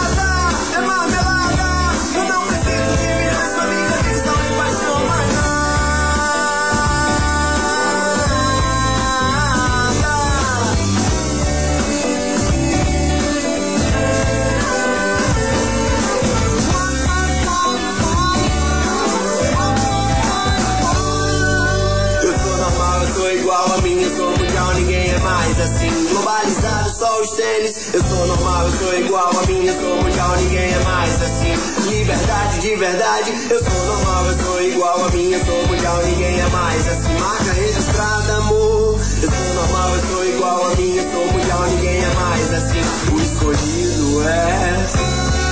só 27.03 27.19
os 27.19 27.31
tênis. 27.31 27.93
Eu 27.93 28.01
sou 28.01 28.27
normal, 28.27 28.65
eu 28.65 28.71
sou 28.71 28.99
igual 28.99 29.29
a 29.37 29.45
mim, 29.45 29.65
eu 29.65 29.73
sou 29.73 29.97
mundial, 29.97 30.35
ninguém 30.37 30.71
é 30.71 30.79
mais 30.79 31.21
assim. 31.21 31.89
Liberdade 31.89 32.59
de 32.59 32.75
verdade, 32.77 33.31
eu 33.49 33.63
sou 33.63 33.85
normal, 33.85 34.25
eu 34.27 34.45
sou 34.45 34.61
igual 34.61 35.05
a 35.05 35.09
mim, 35.09 35.31
eu 35.31 35.45
sou 35.45 35.67
mundial, 35.67 35.97
ninguém 36.05 36.39
é 36.39 36.47
mais 36.47 36.87
assim. 36.87 37.13
Marca 37.19 37.53
registrada, 37.53 38.33
amor. 38.37 38.99
Eu 39.21 39.31
sou 39.31 39.53
normal, 39.55 39.95
eu 39.95 40.07
sou 40.07 40.25
igual 40.25 40.71
a 40.71 40.75
mim, 40.75 40.95
eu 40.95 41.11
sou 41.11 41.31
mundial, 41.33 41.61
ninguém 41.71 41.97
é 41.97 42.13
mais 42.15 42.53
assim. 42.53 42.81
O 43.13 43.21
escolhido 43.21 44.29
é. 44.29 45.42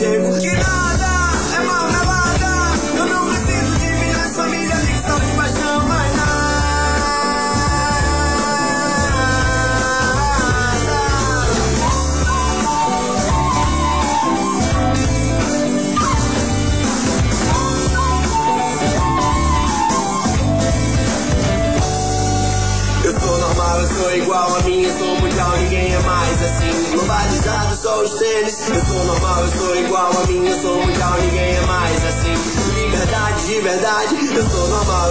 Say, 0.00 0.69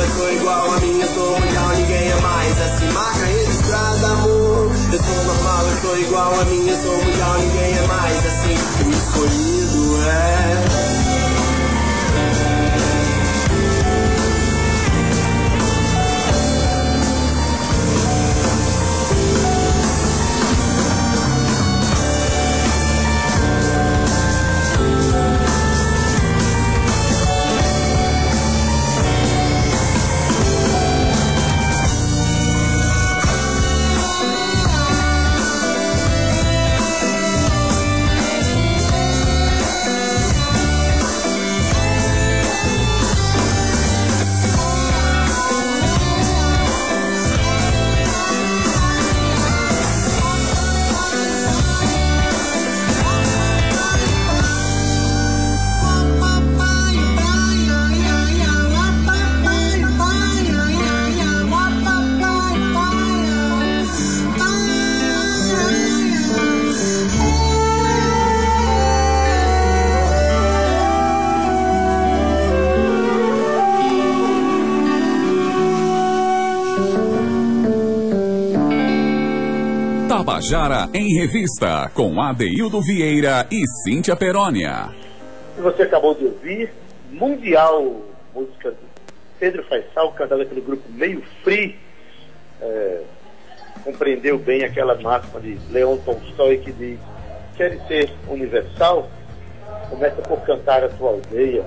Eu 0.02 0.10
sou 0.16 0.34
igual 0.34 0.72
a 0.72 0.80
minha, 0.80 1.08
sou 1.08 1.40
mundial, 1.40 1.70
ninguém 1.76 2.10
é 2.10 2.16
mais. 2.22 2.62
Assim, 2.62 2.92
marca 2.94 3.26
registrada, 3.26 4.08
amor. 4.08 4.72
Eu 4.94 5.04
sou 5.04 5.24
normal, 5.26 5.68
eu 5.68 5.82
sou 5.82 5.98
igual 6.00 6.40
a 6.40 6.46
minha, 6.46 6.82
sou 6.82 6.98
mundial, 7.04 7.38
ninguém 7.40 7.78
é 7.78 7.88
mais. 7.88 8.26
Assim, 8.26 8.86
o 8.86 8.92
escolhido 8.92 10.10
é. 10.10 10.89
Tabajara 80.50 80.90
em 80.96 81.16
Revista, 81.20 81.92
com 81.94 82.20
Adeildo 82.20 82.82
Vieira 82.82 83.46
e 83.52 83.62
Cíntia 83.84 84.16
Perónia. 84.16 84.90
Você 85.60 85.84
acabou 85.84 86.16
de 86.16 86.26
ouvir 86.26 86.74
Mundial, 87.12 88.02
música 88.34 88.72
de 88.72 88.78
Pedro 89.40 89.64
Faisal, 89.66 90.12
cantada 90.14 90.44
pelo 90.44 90.62
grupo 90.62 90.82
Meio 90.90 91.22
Free. 91.44 91.78
É, 92.62 93.02
compreendeu 93.84 94.40
bem 94.40 94.64
aquela 94.64 94.96
máxima 94.96 95.40
de 95.40 95.60
Leon 95.70 95.98
Tolstói 95.98 96.58
que 96.58 96.72
diz: 96.72 97.00
quer 97.56 97.78
ser 97.88 98.12
universal? 98.28 99.08
Começa 99.92 100.20
por 100.24 100.42
cantar 100.42 100.84
a 100.84 100.90
tua 100.90 101.12
aldeia. 101.12 101.64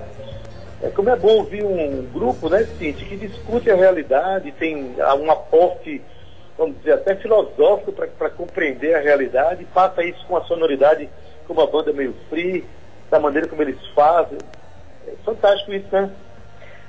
É, 0.81 0.89
como 0.89 1.09
é 1.09 1.15
bom 1.15 1.37
ouvir 1.37 1.63
um 1.63 2.05
grupo, 2.11 2.49
né, 2.49 2.67
Cintia, 2.77 3.07
que 3.07 3.15
discute 3.15 3.71
a 3.71 3.75
realidade, 3.75 4.51
tem 4.51 4.93
um 5.21 5.31
aporte 5.31 6.01
vamos 6.57 6.77
dizer, 6.77 6.93
até 6.93 7.15
filosófico 7.15 7.91
para 7.91 8.29
compreender 8.29 8.95
a 8.95 8.99
realidade, 8.99 9.63
e 9.63 9.65
passa 9.65 10.03
isso 10.03 10.25
com 10.27 10.37
a 10.37 10.43
sonoridade, 10.43 11.09
como 11.47 11.61
a 11.61 11.67
banda 11.67 11.91
meio 11.91 12.15
free, 12.29 12.63
da 13.09 13.19
maneira 13.19 13.47
como 13.47 13.61
eles 13.61 13.77
fazem. 13.95 14.37
É 15.07 15.11
fantástico 15.25 15.73
isso, 15.73 15.87
né? 15.91 16.09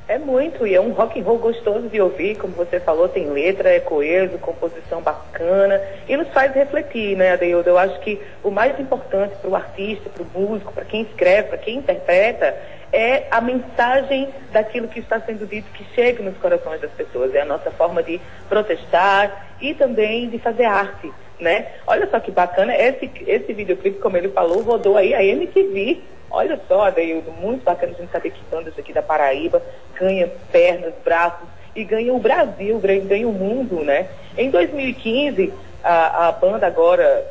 É 0.07 0.19
muito, 0.19 0.67
e 0.67 0.75
é 0.75 0.81
um 0.81 0.93
rock 0.93 1.19
and 1.19 1.25
roll 1.25 1.39
gostoso 1.39 1.89
de 1.89 1.99
ouvir, 1.99 2.37
como 2.37 2.53
você 2.53 2.79
falou, 2.79 3.09
tem 3.09 3.31
letra, 3.31 3.71
é 3.71 3.81
coeso, 3.81 4.37
composição 4.37 5.01
bacana, 5.01 5.81
e 6.07 6.15
nos 6.15 6.29
faz 6.29 6.55
refletir, 6.55 7.17
né, 7.17 7.33
Adeildo? 7.33 7.71
Eu 7.71 7.79
acho 7.79 7.99
que 8.01 8.21
o 8.43 8.51
mais 8.51 8.79
importante 8.79 9.35
para 9.41 9.49
o 9.49 9.57
artista, 9.57 10.11
para 10.11 10.23
o 10.23 10.27
músico, 10.35 10.75
para 10.75 10.85
quem 10.85 11.03
escreve, 11.03 11.49
para 11.49 11.57
quem 11.57 11.79
interpreta, 11.79 12.55
é 12.95 13.27
a 13.31 13.41
mensagem 13.41 14.29
daquilo 14.53 14.89
que 14.89 15.01
está 15.01 15.21
sendo 15.21 15.47
dito 15.47 15.71
que 15.73 15.85
chegue 15.95 16.23
nos 16.23 16.37
corações 16.39 16.81
das 16.81 16.93
pessoas. 16.93 17.35
É 17.35 17.41
a 17.41 17.45
nossa 17.45 17.71
forma 17.73 18.03
de 18.03 18.21
protestar 18.49 19.57
e 19.61 19.75
também 19.75 20.29
de 20.29 20.39
fazer 20.39 20.65
arte, 20.65 21.13
né? 21.41 21.67
Olha 21.87 22.09
só 22.09 22.21
que 22.21 22.31
bacana, 22.31 22.75
esse, 22.77 23.11
esse 23.27 23.53
videoclipe, 23.53 23.99
como 23.99 24.17
ele 24.17 24.29
falou, 24.29 24.63
rodou 24.63 24.97
aí 24.97 25.13
a 25.13 25.25
MTV 25.25 26.01
Olha 26.35 26.61
só, 26.67 26.87
Adeildo, 26.87 27.31
muito 27.31 27.63
bacana 27.63 27.93
a 27.97 28.01
gente 28.01 28.11
saber 28.11 28.31
que 28.31 28.43
bandas 28.51 28.77
aqui 28.77 28.93
da 28.93 29.01
Paraíba 29.01 29.63
ganha 29.95 30.29
pernas, 30.51 30.93
braços 31.05 31.47
e 31.77 31.85
ganha 31.85 32.13
o 32.13 32.19
Brasil, 32.19 32.77
ganha 32.81 33.29
o 33.29 33.33
mundo, 33.33 33.85
né? 33.85 34.09
Em 34.37 34.51
2015, 34.51 35.53
a, 35.83 36.27
a 36.29 36.33
banda 36.33 36.67
agora, 36.67 37.25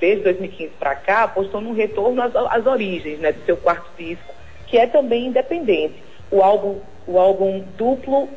desde 0.00 0.24
2015 0.24 0.72
para 0.76 0.96
cá, 0.96 1.22
apostou 1.22 1.60
num 1.60 1.72
retorno 1.72 2.20
às, 2.20 2.34
às 2.34 2.66
origens, 2.66 3.20
né, 3.20 3.30
do 3.30 3.44
seu 3.44 3.56
quarto 3.56 3.88
disco, 3.96 4.34
que 4.68 4.78
é 4.78 4.86
também 4.86 5.26
independente. 5.26 6.02
O 6.30 6.42
álbum, 6.42 6.76
o 7.06 7.18
álbum 7.18 7.64
duplo 7.76 8.28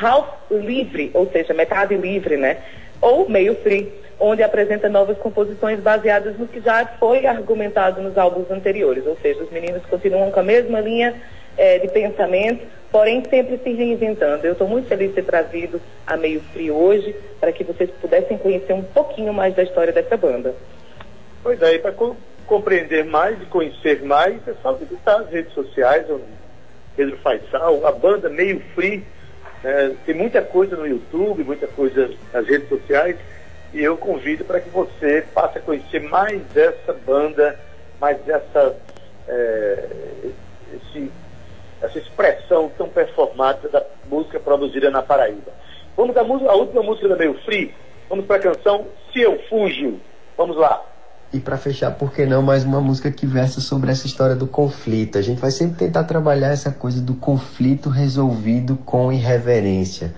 Half 0.00 0.28
Livre, 0.50 1.10
ou 1.14 1.28
seja, 1.30 1.54
metade 1.54 1.96
livre, 1.96 2.36
né? 2.36 2.58
Ou 3.00 3.28
meio 3.28 3.54
free 3.56 3.92
onde 4.20 4.42
apresenta 4.42 4.88
novas 4.88 5.16
composições 5.18 5.78
baseadas 5.80 6.36
no 6.38 6.46
que 6.48 6.60
já 6.60 6.84
foi 6.98 7.24
argumentado 7.26 8.02
nos 8.02 8.18
álbuns 8.18 8.50
anteriores, 8.50 9.06
ou 9.06 9.16
seja, 9.22 9.42
os 9.42 9.50
meninos 9.50 9.84
continuam 9.86 10.30
com 10.30 10.40
a 10.40 10.42
mesma 10.42 10.80
linha 10.80 11.14
é, 11.56 11.78
de 11.78 11.88
pensamento, 11.88 12.66
porém 12.90 13.22
sempre 13.30 13.58
se 13.58 13.72
reinventando. 13.72 14.44
Eu 14.44 14.52
estou 14.52 14.66
muito 14.66 14.88
feliz 14.88 15.10
de 15.10 15.14
ter 15.16 15.24
trazido 15.24 15.80
a 16.06 16.16
Meio 16.16 16.40
Frio 16.52 16.74
hoje, 16.74 17.14
para 17.38 17.52
que 17.52 17.62
vocês 17.62 17.90
pudessem 18.00 18.36
conhecer 18.38 18.72
um 18.72 18.82
pouquinho 18.82 19.32
mais 19.32 19.54
da 19.54 19.62
história 19.62 19.92
dessa 19.92 20.16
banda. 20.16 20.54
Pois 21.42 21.60
é, 21.62 21.78
para 21.78 21.92
co 21.92 22.16
compreender 22.48 23.04
mais 23.04 23.40
e 23.40 23.46
conhecer 23.46 24.02
mais, 24.02 24.36
é 24.48 24.54
só 24.62 24.72
visitar 24.72 25.20
as 25.20 25.30
redes 25.30 25.52
sociais, 25.52 26.06
onde 26.10 26.24
Pedro 26.96 27.16
Faisal, 27.18 27.86
a 27.86 27.92
banda 27.92 28.28
Meio 28.28 28.60
Free, 28.74 29.04
é, 29.62 29.92
tem 30.06 30.14
muita 30.14 30.40
coisa 30.42 30.74
no 30.74 30.86
YouTube, 30.86 31.44
muita 31.44 31.66
coisa 31.66 32.10
nas 32.32 32.46
redes 32.46 32.68
sociais, 32.68 33.16
e 33.72 33.84
eu 33.84 33.96
convido 33.96 34.44
para 34.44 34.60
que 34.60 34.70
você 34.70 35.24
passe 35.34 35.58
a 35.58 35.60
conhecer 35.60 36.00
mais 36.00 36.42
essa 36.56 36.92
banda, 36.92 37.58
mais 38.00 38.16
essa, 38.26 38.74
é, 39.28 39.88
esse, 40.74 41.12
essa 41.82 41.98
expressão 41.98 42.72
tão 42.78 42.88
performática 42.88 43.68
da 43.68 43.84
música 44.08 44.40
produzida 44.40 44.90
na 44.90 45.02
Paraíba. 45.02 45.52
Vamos 45.94 46.14
da 46.14 46.24
música, 46.24 46.50
a 46.50 46.54
última 46.54 46.82
música 46.82 47.08
da 47.08 47.16
Meio 47.16 47.34
Free, 47.44 47.74
vamos 48.08 48.24
para 48.24 48.36
a 48.36 48.40
canção 48.40 48.86
Se 49.12 49.20
Eu 49.20 49.38
Fujo. 49.50 50.00
Vamos 50.36 50.56
lá. 50.56 50.82
E 51.30 51.38
para 51.38 51.58
fechar, 51.58 51.90
por 51.90 52.10
que 52.10 52.24
não 52.24 52.40
mais 52.40 52.64
uma 52.64 52.80
música 52.80 53.10
que 53.10 53.26
versa 53.26 53.60
sobre 53.60 53.90
essa 53.90 54.06
história 54.06 54.34
do 54.34 54.46
conflito? 54.46 55.18
A 55.18 55.22
gente 55.22 55.38
vai 55.38 55.50
sempre 55.50 55.76
tentar 55.76 56.04
trabalhar 56.04 56.48
essa 56.48 56.70
coisa 56.70 57.02
do 57.02 57.12
conflito 57.12 57.90
resolvido 57.90 58.76
com 58.76 59.12
irreverência. 59.12 60.14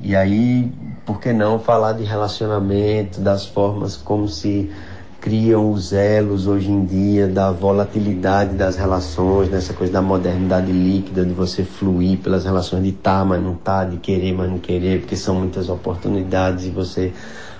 E 0.00 0.16
aí, 0.16 0.72
por 1.06 1.20
que 1.20 1.32
não 1.32 1.60
falar 1.60 1.92
de 1.92 2.02
relacionamento, 2.02 3.20
das 3.20 3.46
formas 3.46 3.96
como 3.96 4.26
se 4.28 4.72
criam 5.20 5.70
os 5.70 5.92
elos 5.92 6.48
hoje 6.48 6.68
em 6.68 6.84
dia, 6.84 7.28
da 7.28 7.52
volatilidade 7.52 8.56
das 8.56 8.74
relações, 8.74 9.48
nessa 9.48 9.72
coisa 9.72 9.92
da 9.92 10.02
modernidade 10.02 10.72
líquida, 10.72 11.24
de 11.24 11.32
você 11.32 11.62
fluir 11.62 12.18
pelas 12.18 12.44
relações 12.44 12.82
de 12.82 12.90
tá, 12.90 13.24
mas 13.24 13.40
não 13.40 13.54
tá, 13.54 13.84
de 13.84 13.98
querer, 13.98 14.32
mas 14.32 14.50
não 14.50 14.58
querer, 14.58 14.98
porque 14.98 15.14
são 15.14 15.36
muitas 15.36 15.68
oportunidades 15.68 16.66
e 16.66 16.70
você 16.70 17.12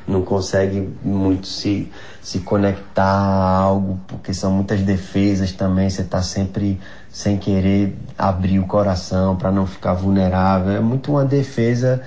não 0.07 0.22
consegue 0.22 0.88
muito 1.03 1.46
se, 1.46 1.90
se 2.20 2.40
conectar 2.40 3.05
a 3.05 3.59
algo, 3.59 4.00
porque 4.07 4.34
são 4.34 4.50
muitas 4.53 4.80
defesas 4.80 5.53
também, 5.53 5.88
você 5.88 6.03
está 6.03 6.22
sempre 6.22 6.80
sem 7.11 7.36
querer 7.36 7.96
abrir 8.18 8.59
o 8.59 8.66
coração 8.66 9.36
para 9.36 9.50
não 9.50 9.66
ficar 9.66 9.94
vulnerável. 9.94 10.72
É 10.72 10.80
muito 10.80 11.12
uma 11.12 11.24
defesa 11.24 12.03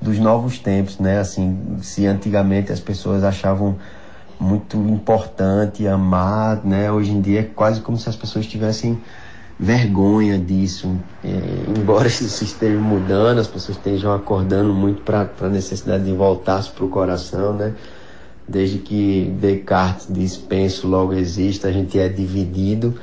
dos 0.00 0.18
novos 0.18 0.58
tempos, 0.58 0.98
né? 0.98 1.18
Assim, 1.18 1.78
se 1.82 2.06
antigamente 2.06 2.72
as 2.72 2.80
pessoas 2.80 3.24
achavam 3.24 3.76
muito 4.38 4.76
importante 4.76 5.86
amar, 5.86 6.64
né? 6.64 6.90
Hoje 6.90 7.10
em 7.10 7.20
dia 7.20 7.40
é 7.40 7.44
quase 7.44 7.80
como 7.80 7.98
se 7.98 8.08
as 8.08 8.16
pessoas 8.16 8.46
tivessem 8.46 8.98
vergonha 9.60 10.38
disso. 10.38 10.96
É, 11.22 11.28
embora 11.78 12.08
isso 12.08 12.42
esteja 12.42 12.78
mudando, 12.78 13.38
as 13.38 13.46
pessoas 13.46 13.76
estejam 13.76 14.14
acordando 14.14 14.72
muito 14.72 15.02
para 15.02 15.28
a 15.42 15.48
necessidade 15.48 16.04
de 16.04 16.12
voltar-se 16.12 16.70
para 16.70 16.84
o 16.84 16.88
coração, 16.88 17.52
né? 17.52 17.74
Desde 18.48 18.78
que 18.78 19.32
Descartes 19.38 20.06
diz 20.08 20.36
penso, 20.36 20.88
logo 20.88 21.12
existe, 21.12 21.66
a 21.66 21.70
gente 21.70 21.98
é 21.98 22.08
dividido. 22.08 22.98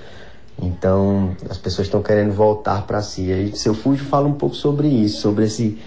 Então 0.59 1.35
as 1.47 1.59
pessoas 1.59 1.87
estão 1.87 2.01
querendo 2.01 2.33
voltar 2.33 2.87
para 2.87 3.03
si. 3.03 3.31
Aí 3.31 3.55
Seu 3.55 3.75
Fujo 3.75 4.03
fala 4.05 4.27
um 4.27 4.33
pouco 4.33 4.55
sobre 4.55 4.87
isso, 4.87 5.21
sobre 5.21 5.45
esse 5.45 5.77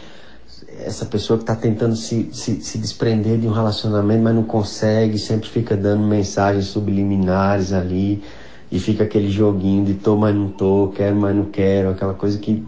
essa 0.82 1.04
pessoa 1.04 1.36
que 1.36 1.42
está 1.42 1.54
tentando 1.54 1.94
se, 1.94 2.30
se, 2.32 2.62
se, 2.62 2.78
desprender 2.78 3.38
de 3.38 3.46
um 3.46 3.52
relacionamento, 3.52 4.22
mas 4.22 4.34
não 4.34 4.44
consegue, 4.44 5.18
sempre 5.18 5.46
fica 5.46 5.76
dando 5.76 6.02
mensagens 6.02 6.66
subliminares 6.66 7.72
ali, 7.74 8.22
e 8.70 8.78
fica 8.78 9.04
aquele 9.04 9.30
joguinho 9.30 9.84
de 9.84 9.94
tô, 9.94 10.16
mas 10.16 10.34
não 10.34 10.48
tô, 10.48 10.92
quero, 10.94 11.16
mas 11.16 11.34
não 11.34 11.46
quero, 11.46 11.90
aquela 11.90 12.14
coisa 12.14 12.38
que 12.38 12.64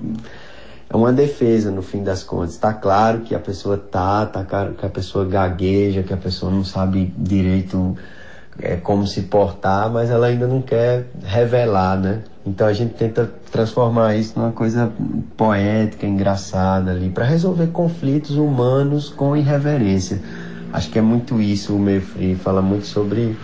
é 0.91 0.97
uma 0.97 1.13
defesa 1.13 1.71
no 1.71 1.81
fim 1.81 2.03
das 2.03 2.23
contas. 2.23 2.55
Está 2.55 2.75
claro 2.75 3.21
que 3.21 3.35
a 3.35 3.39
pessoa 3.39 3.79
tá, 3.79 4.27
tá 4.27 4.45
claro 4.45 4.75
que 4.75 4.85
a 4.85 4.91
pessoa 4.91 5.25
gagueja, 5.25 6.03
que 6.03 6.13
a 6.13 6.17
pessoa 6.17 6.53
não 6.53 6.65
sabe 6.65 7.13
direito 7.17 7.97
é, 8.59 8.77
como 8.77 9.07
se 9.07 9.23
portar, 9.23 9.91
mas 9.91 10.11
ela 10.11 10.27
ainda 10.27 10.47
não 10.47 10.61
quer 10.61 11.07
revelar, 11.25 11.99
né? 11.99 12.23
Então 12.45 12.67
a 12.67 12.73
gente 12.73 12.95
tenta 12.95 13.31
transformar 13.51 14.17
isso 14.17 14.39
numa 14.39 14.53
coisa 14.53 14.93
poética, 15.37 16.05
engraçada 16.07 16.91
ali, 16.91 17.09
para 17.09 17.25
resolver 17.25 17.69
conflitos 17.69 18.37
humanos 18.37 19.09
com 19.09 19.37
irreverência. 19.37 20.21
Acho 20.73 20.91
que 20.91 20.99
é 20.99 21.03
muito 21.03 21.41
isso 21.41 21.75
o 21.75 21.79
meio 21.79 22.03
free, 22.03 22.35
fala 22.35 22.61
muito 22.61 22.87
sobre 22.87 23.37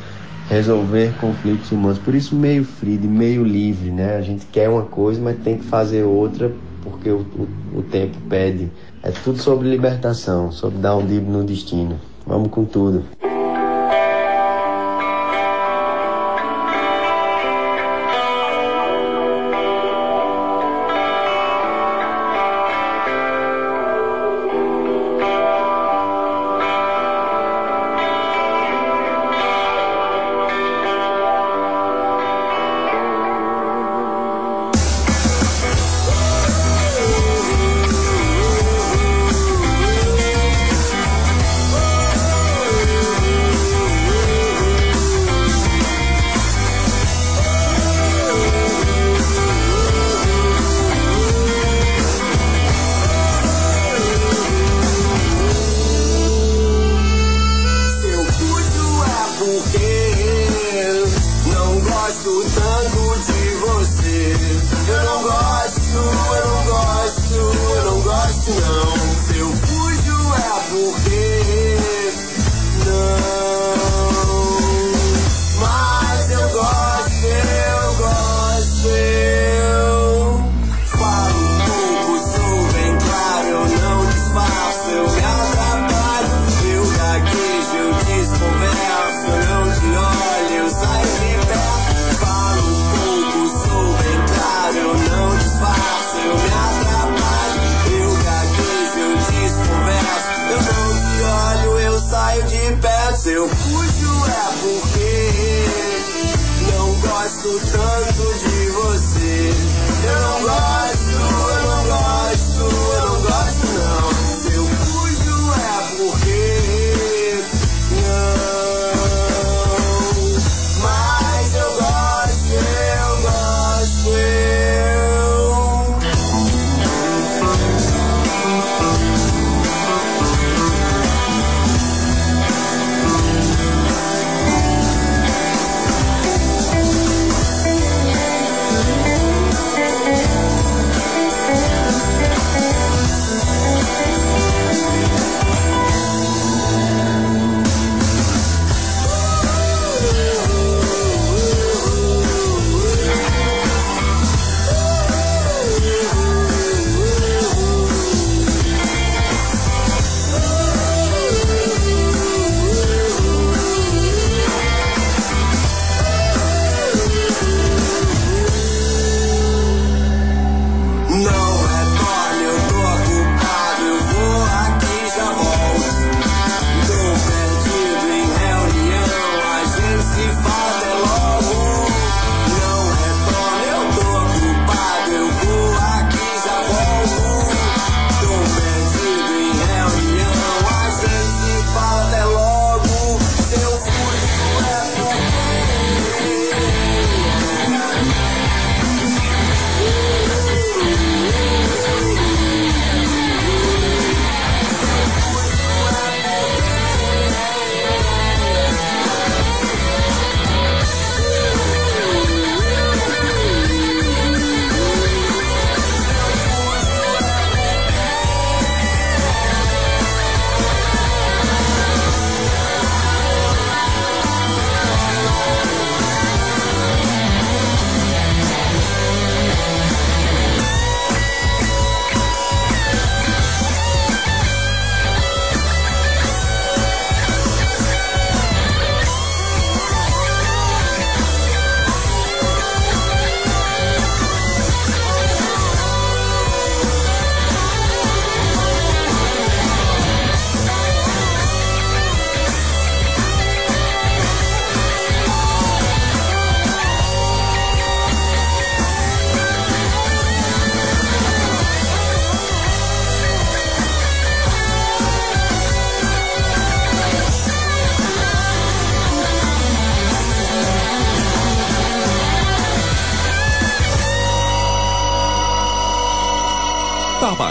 resolver 0.48 1.12
conflitos 1.20 1.70
humanos. 1.70 1.98
Por 1.98 2.14
isso 2.14 2.34
meio 2.34 2.66
de 2.82 3.08
meio 3.08 3.44
livre, 3.44 3.90
né? 3.90 4.16
A 4.16 4.22
gente 4.22 4.46
quer 4.46 4.68
uma 4.68 4.84
coisa, 4.84 5.20
mas 5.20 5.38
tem 5.38 5.58
que 5.58 5.64
fazer 5.64 6.04
outra 6.04 6.52
porque 6.82 7.10
o, 7.10 7.18
o, 7.18 7.78
o 7.78 7.82
tempo 7.82 8.16
pede. 8.28 8.70
É 9.02 9.10
tudo 9.10 9.38
sobre 9.38 9.68
libertação, 9.68 10.50
sobre 10.50 10.78
dar 10.78 10.96
um 10.96 11.06
livro 11.06 11.30
no 11.30 11.44
destino. 11.44 12.00
Vamos 12.26 12.50
com 12.50 12.64
tudo. 12.64 13.04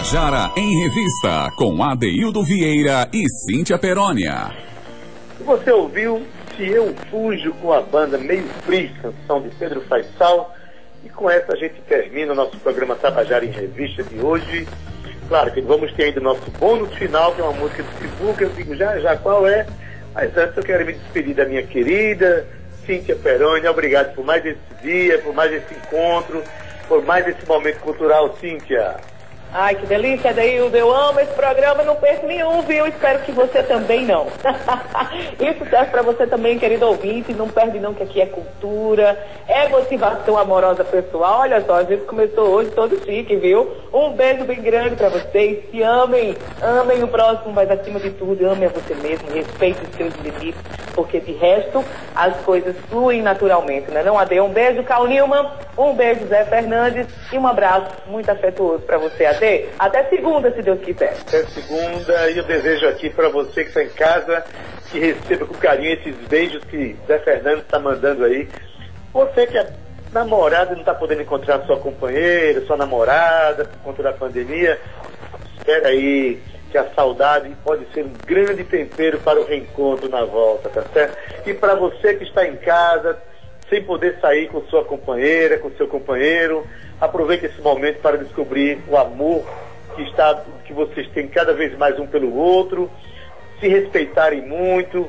Tabajara 0.08 0.50
em 0.56 0.84
Revista, 0.84 1.50
com 1.54 1.82
Adeildo 1.82 2.42
Vieira 2.42 3.06
e 3.12 3.28
Cíntia 3.28 3.78
Perónia. 3.78 4.54
Você 5.44 5.70
ouviu 5.70 6.22
Se 6.56 6.66
Eu 6.66 6.94
Fujo 7.10 7.52
com 7.60 7.74
a 7.74 7.82
banda 7.82 8.16
Meio 8.16 8.48
Frio, 8.64 8.90
canção 9.02 9.42
de 9.42 9.50
Pedro 9.56 9.82
Faisal. 9.82 10.54
E 11.04 11.10
com 11.10 11.28
essa 11.28 11.52
a 11.52 11.56
gente 11.56 11.74
termina 11.82 12.32
o 12.32 12.34
nosso 12.34 12.56
programa 12.60 12.96
Tabajara 12.96 13.44
em 13.44 13.50
Revista 13.50 14.02
de 14.02 14.18
hoje. 14.18 14.66
Claro 15.28 15.52
que 15.52 15.60
vamos 15.60 15.92
ter 15.92 16.04
ainda 16.04 16.20
o 16.20 16.24
nosso 16.24 16.50
bônus 16.58 16.94
final, 16.94 17.34
que 17.34 17.42
é 17.42 17.44
uma 17.44 17.52
música 17.52 17.82
do 17.82 17.90
Facebook, 17.90 18.42
eu 18.42 18.50
digo 18.50 18.74
já 18.76 18.98
já 19.00 19.14
qual 19.14 19.46
é. 19.46 19.66
Mas 20.14 20.34
antes 20.38 20.56
eu 20.56 20.62
quero 20.62 20.86
me 20.86 20.94
despedir 20.94 21.34
da 21.34 21.44
minha 21.44 21.62
querida 21.64 22.46
Cíntia 22.86 23.14
Peroni. 23.14 23.66
Obrigado 23.68 24.14
por 24.14 24.24
mais 24.24 24.42
esse 24.46 24.58
dia, 24.82 25.18
por 25.18 25.34
mais 25.34 25.52
esse 25.52 25.74
encontro, 25.74 26.42
por 26.88 27.04
mais 27.04 27.28
esse 27.28 27.46
momento 27.46 27.80
cultural, 27.80 28.34
Cíntia. 28.40 28.96
Ai, 29.52 29.74
que 29.76 29.86
delícia, 29.86 30.32
Deildo. 30.34 30.76
Eu 30.76 30.92
amo 30.94 31.20
esse 31.20 31.32
programa, 31.32 31.82
não 31.82 31.96
perco 31.96 32.26
nenhum, 32.26 32.60
viu? 32.62 32.86
Espero 32.86 33.20
que 33.20 33.32
você 33.32 33.62
também 33.62 34.04
não. 34.04 34.26
Isso 35.40 35.64
serve 35.70 35.90
para 35.90 36.02
você 36.02 36.26
também, 36.26 36.58
querido 36.58 36.86
ouvinte. 36.86 37.32
Não 37.32 37.48
perde 37.48 37.80
não, 37.80 37.94
que 37.94 38.02
aqui 38.02 38.20
é 38.20 38.26
cultura, 38.26 39.18
é 39.48 39.66
motivação 39.68 40.36
amorosa 40.36 40.84
pessoal. 40.84 41.40
Olha 41.40 41.62
só, 41.62 41.76
a 41.76 41.84
gente 41.84 42.04
começou 42.04 42.46
hoje 42.48 42.70
todo 42.72 43.02
chique, 43.02 43.36
viu? 43.36 43.74
Um 43.92 44.10
beijo 44.10 44.44
bem 44.44 44.60
grande 44.60 44.96
para 44.96 45.08
vocês. 45.08 45.64
Se 45.70 45.82
amem, 45.82 46.36
amem 46.60 47.02
o 47.02 47.08
próximo, 47.08 47.50
mas 47.50 47.70
acima 47.70 47.98
de 47.98 48.10
tudo, 48.10 48.46
amem 48.46 48.68
a 48.68 48.70
você 48.70 48.94
mesmo, 48.96 49.30
respeite 49.32 49.80
os 49.82 49.96
seus 49.96 50.14
limites, 50.16 50.60
porque 50.94 51.20
de 51.20 51.32
resto 51.32 51.82
as 52.14 52.36
coisas 52.40 52.76
fluem 52.90 53.22
naturalmente, 53.22 53.90
né? 53.90 54.02
Não, 54.02 54.18
Ade? 54.18 54.38
Um 54.40 54.50
beijo, 54.50 54.82
Cal 54.82 55.06
Nilman. 55.06 55.50
Um 55.78 55.94
beijo, 55.94 56.26
Zé 56.26 56.44
Fernandes. 56.44 57.06
E 57.32 57.38
um 57.38 57.46
abraço 57.46 57.86
muito 58.06 58.28
afetuoso 58.30 58.82
para 58.82 58.98
você, 58.98 59.24
Ade. 59.24 59.37
Até 59.78 60.04
segunda, 60.04 60.50
se 60.52 60.62
Deus 60.62 60.80
quiser. 60.80 61.16
Até 61.20 61.44
segunda, 61.44 62.30
e 62.30 62.38
eu 62.38 62.44
desejo 62.44 62.88
aqui 62.88 63.10
para 63.10 63.28
você 63.28 63.62
que 63.62 63.68
está 63.68 63.82
em 63.82 63.88
casa 63.88 64.44
que 64.90 64.98
receba 64.98 65.46
com 65.46 65.54
carinho 65.54 65.92
esses 65.92 66.14
beijos 66.28 66.64
que 66.64 66.96
Zé 67.06 67.18
Fernandes 67.18 67.62
está 67.62 67.78
mandando 67.78 68.24
aí. 68.24 68.48
Você 69.12 69.46
que 69.46 69.58
é 69.58 69.70
namorada 70.12 70.72
e 70.72 70.74
não 70.74 70.80
está 70.80 70.94
podendo 70.94 71.22
encontrar 71.22 71.64
sua 71.66 71.78
companheira, 71.78 72.62
sua 72.62 72.76
namorada 72.76 73.64
por 73.64 73.78
conta 73.80 74.02
da 74.02 74.12
pandemia, 74.12 74.78
espera 75.58 75.88
aí 75.88 76.40
que 76.70 76.78
a 76.78 76.84
saudade 76.94 77.54
pode 77.64 77.86
ser 77.92 78.04
um 78.04 78.12
grande 78.26 78.64
tempero 78.64 79.18
para 79.20 79.40
o 79.40 79.44
reencontro 79.44 80.08
na 80.08 80.24
volta, 80.24 80.68
tá 80.68 80.82
certo? 80.92 81.16
E 81.46 81.54
para 81.54 81.74
você 81.74 82.14
que 82.14 82.24
está 82.24 82.46
em 82.46 82.56
casa, 82.56 83.18
sem 83.68 83.82
poder 83.82 84.18
sair 84.20 84.48
com 84.48 84.62
sua 84.62 84.84
companheira, 84.84 85.58
com 85.58 85.70
seu 85.72 85.86
companheiro, 85.86 86.66
aproveite 87.00 87.46
esse 87.46 87.60
momento 87.60 88.00
para 88.00 88.16
descobrir 88.18 88.78
o 88.88 88.96
amor 88.96 89.44
que 89.94 90.02
está, 90.02 90.42
que 90.64 90.72
vocês 90.72 91.08
têm 91.08 91.28
cada 91.28 91.52
vez 91.52 91.76
mais 91.76 91.98
um 91.98 92.06
pelo 92.06 92.34
outro, 92.34 92.90
se 93.60 93.68
respeitarem 93.68 94.42
muito, 94.42 95.08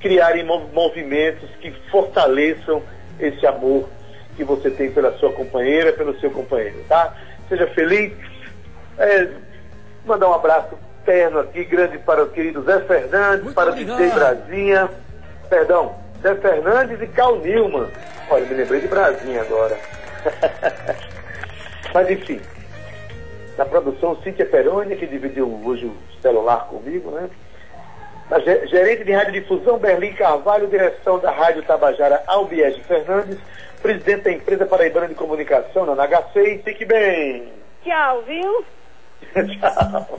criarem 0.00 0.44
mov- 0.44 0.72
movimentos 0.72 1.48
que 1.60 1.70
fortaleçam 1.90 2.82
esse 3.20 3.46
amor 3.46 3.88
que 4.36 4.42
você 4.42 4.70
tem 4.70 4.90
pela 4.90 5.12
sua 5.18 5.30
companheira, 5.32 5.92
pelo 5.92 6.18
seu 6.18 6.30
companheiro, 6.30 6.82
tá? 6.88 7.14
Seja 7.48 7.66
feliz. 7.68 8.12
É, 8.98 9.28
mandar 10.06 10.28
um 10.28 10.34
abraço 10.34 10.76
terno 11.04 11.38
aqui, 11.40 11.64
grande 11.64 11.98
para 11.98 12.22
o 12.22 12.28
querido 12.30 12.62
Zé 12.64 12.80
Fernandes, 12.80 13.52
para 13.52 13.70
o 13.72 13.74
DJ 13.74 14.10
Brasinha, 14.10 14.88
perdão, 15.50 15.96
Zé 16.22 16.34
Fernandes 16.36 17.00
e 17.02 17.06
Cal 17.08 17.36
Nilman. 17.38 17.88
Olha, 18.30 18.46
me 18.46 18.54
lembrei 18.54 18.80
de 18.80 18.88
Brasinha 18.88 19.42
agora. 19.42 19.76
Mas 21.92 22.10
enfim, 22.10 22.40
na 23.58 23.64
produção 23.64 24.16
Cíntia 24.22 24.46
Peroni, 24.46 24.96
que 24.96 25.06
dividiu 25.06 25.48
hoje 25.64 25.86
o 25.86 26.22
celular 26.22 26.66
comigo, 26.68 27.10
né? 27.10 27.28
A 28.30 28.38
ge- 28.38 28.66
gerente 28.68 29.04
de 29.04 29.12
radiodifusão 29.12 29.78
Berlim 29.78 30.12
Carvalho, 30.14 30.68
direção 30.68 31.18
da 31.18 31.30
Rádio 31.30 31.62
Tabajara 31.64 32.22
Albiege 32.26 32.80
Fernandes, 32.84 33.36
presidente 33.82 34.22
da 34.22 34.32
empresa 34.32 34.64
Paraibana 34.64 35.08
de 35.08 35.14
Comunicação, 35.14 35.84
na 35.84 35.94
NHC, 36.06 36.62
fique 36.64 36.84
bem. 36.84 37.52
Tchau, 37.84 38.22
viu? 38.22 38.64
Tchau. 39.34 40.18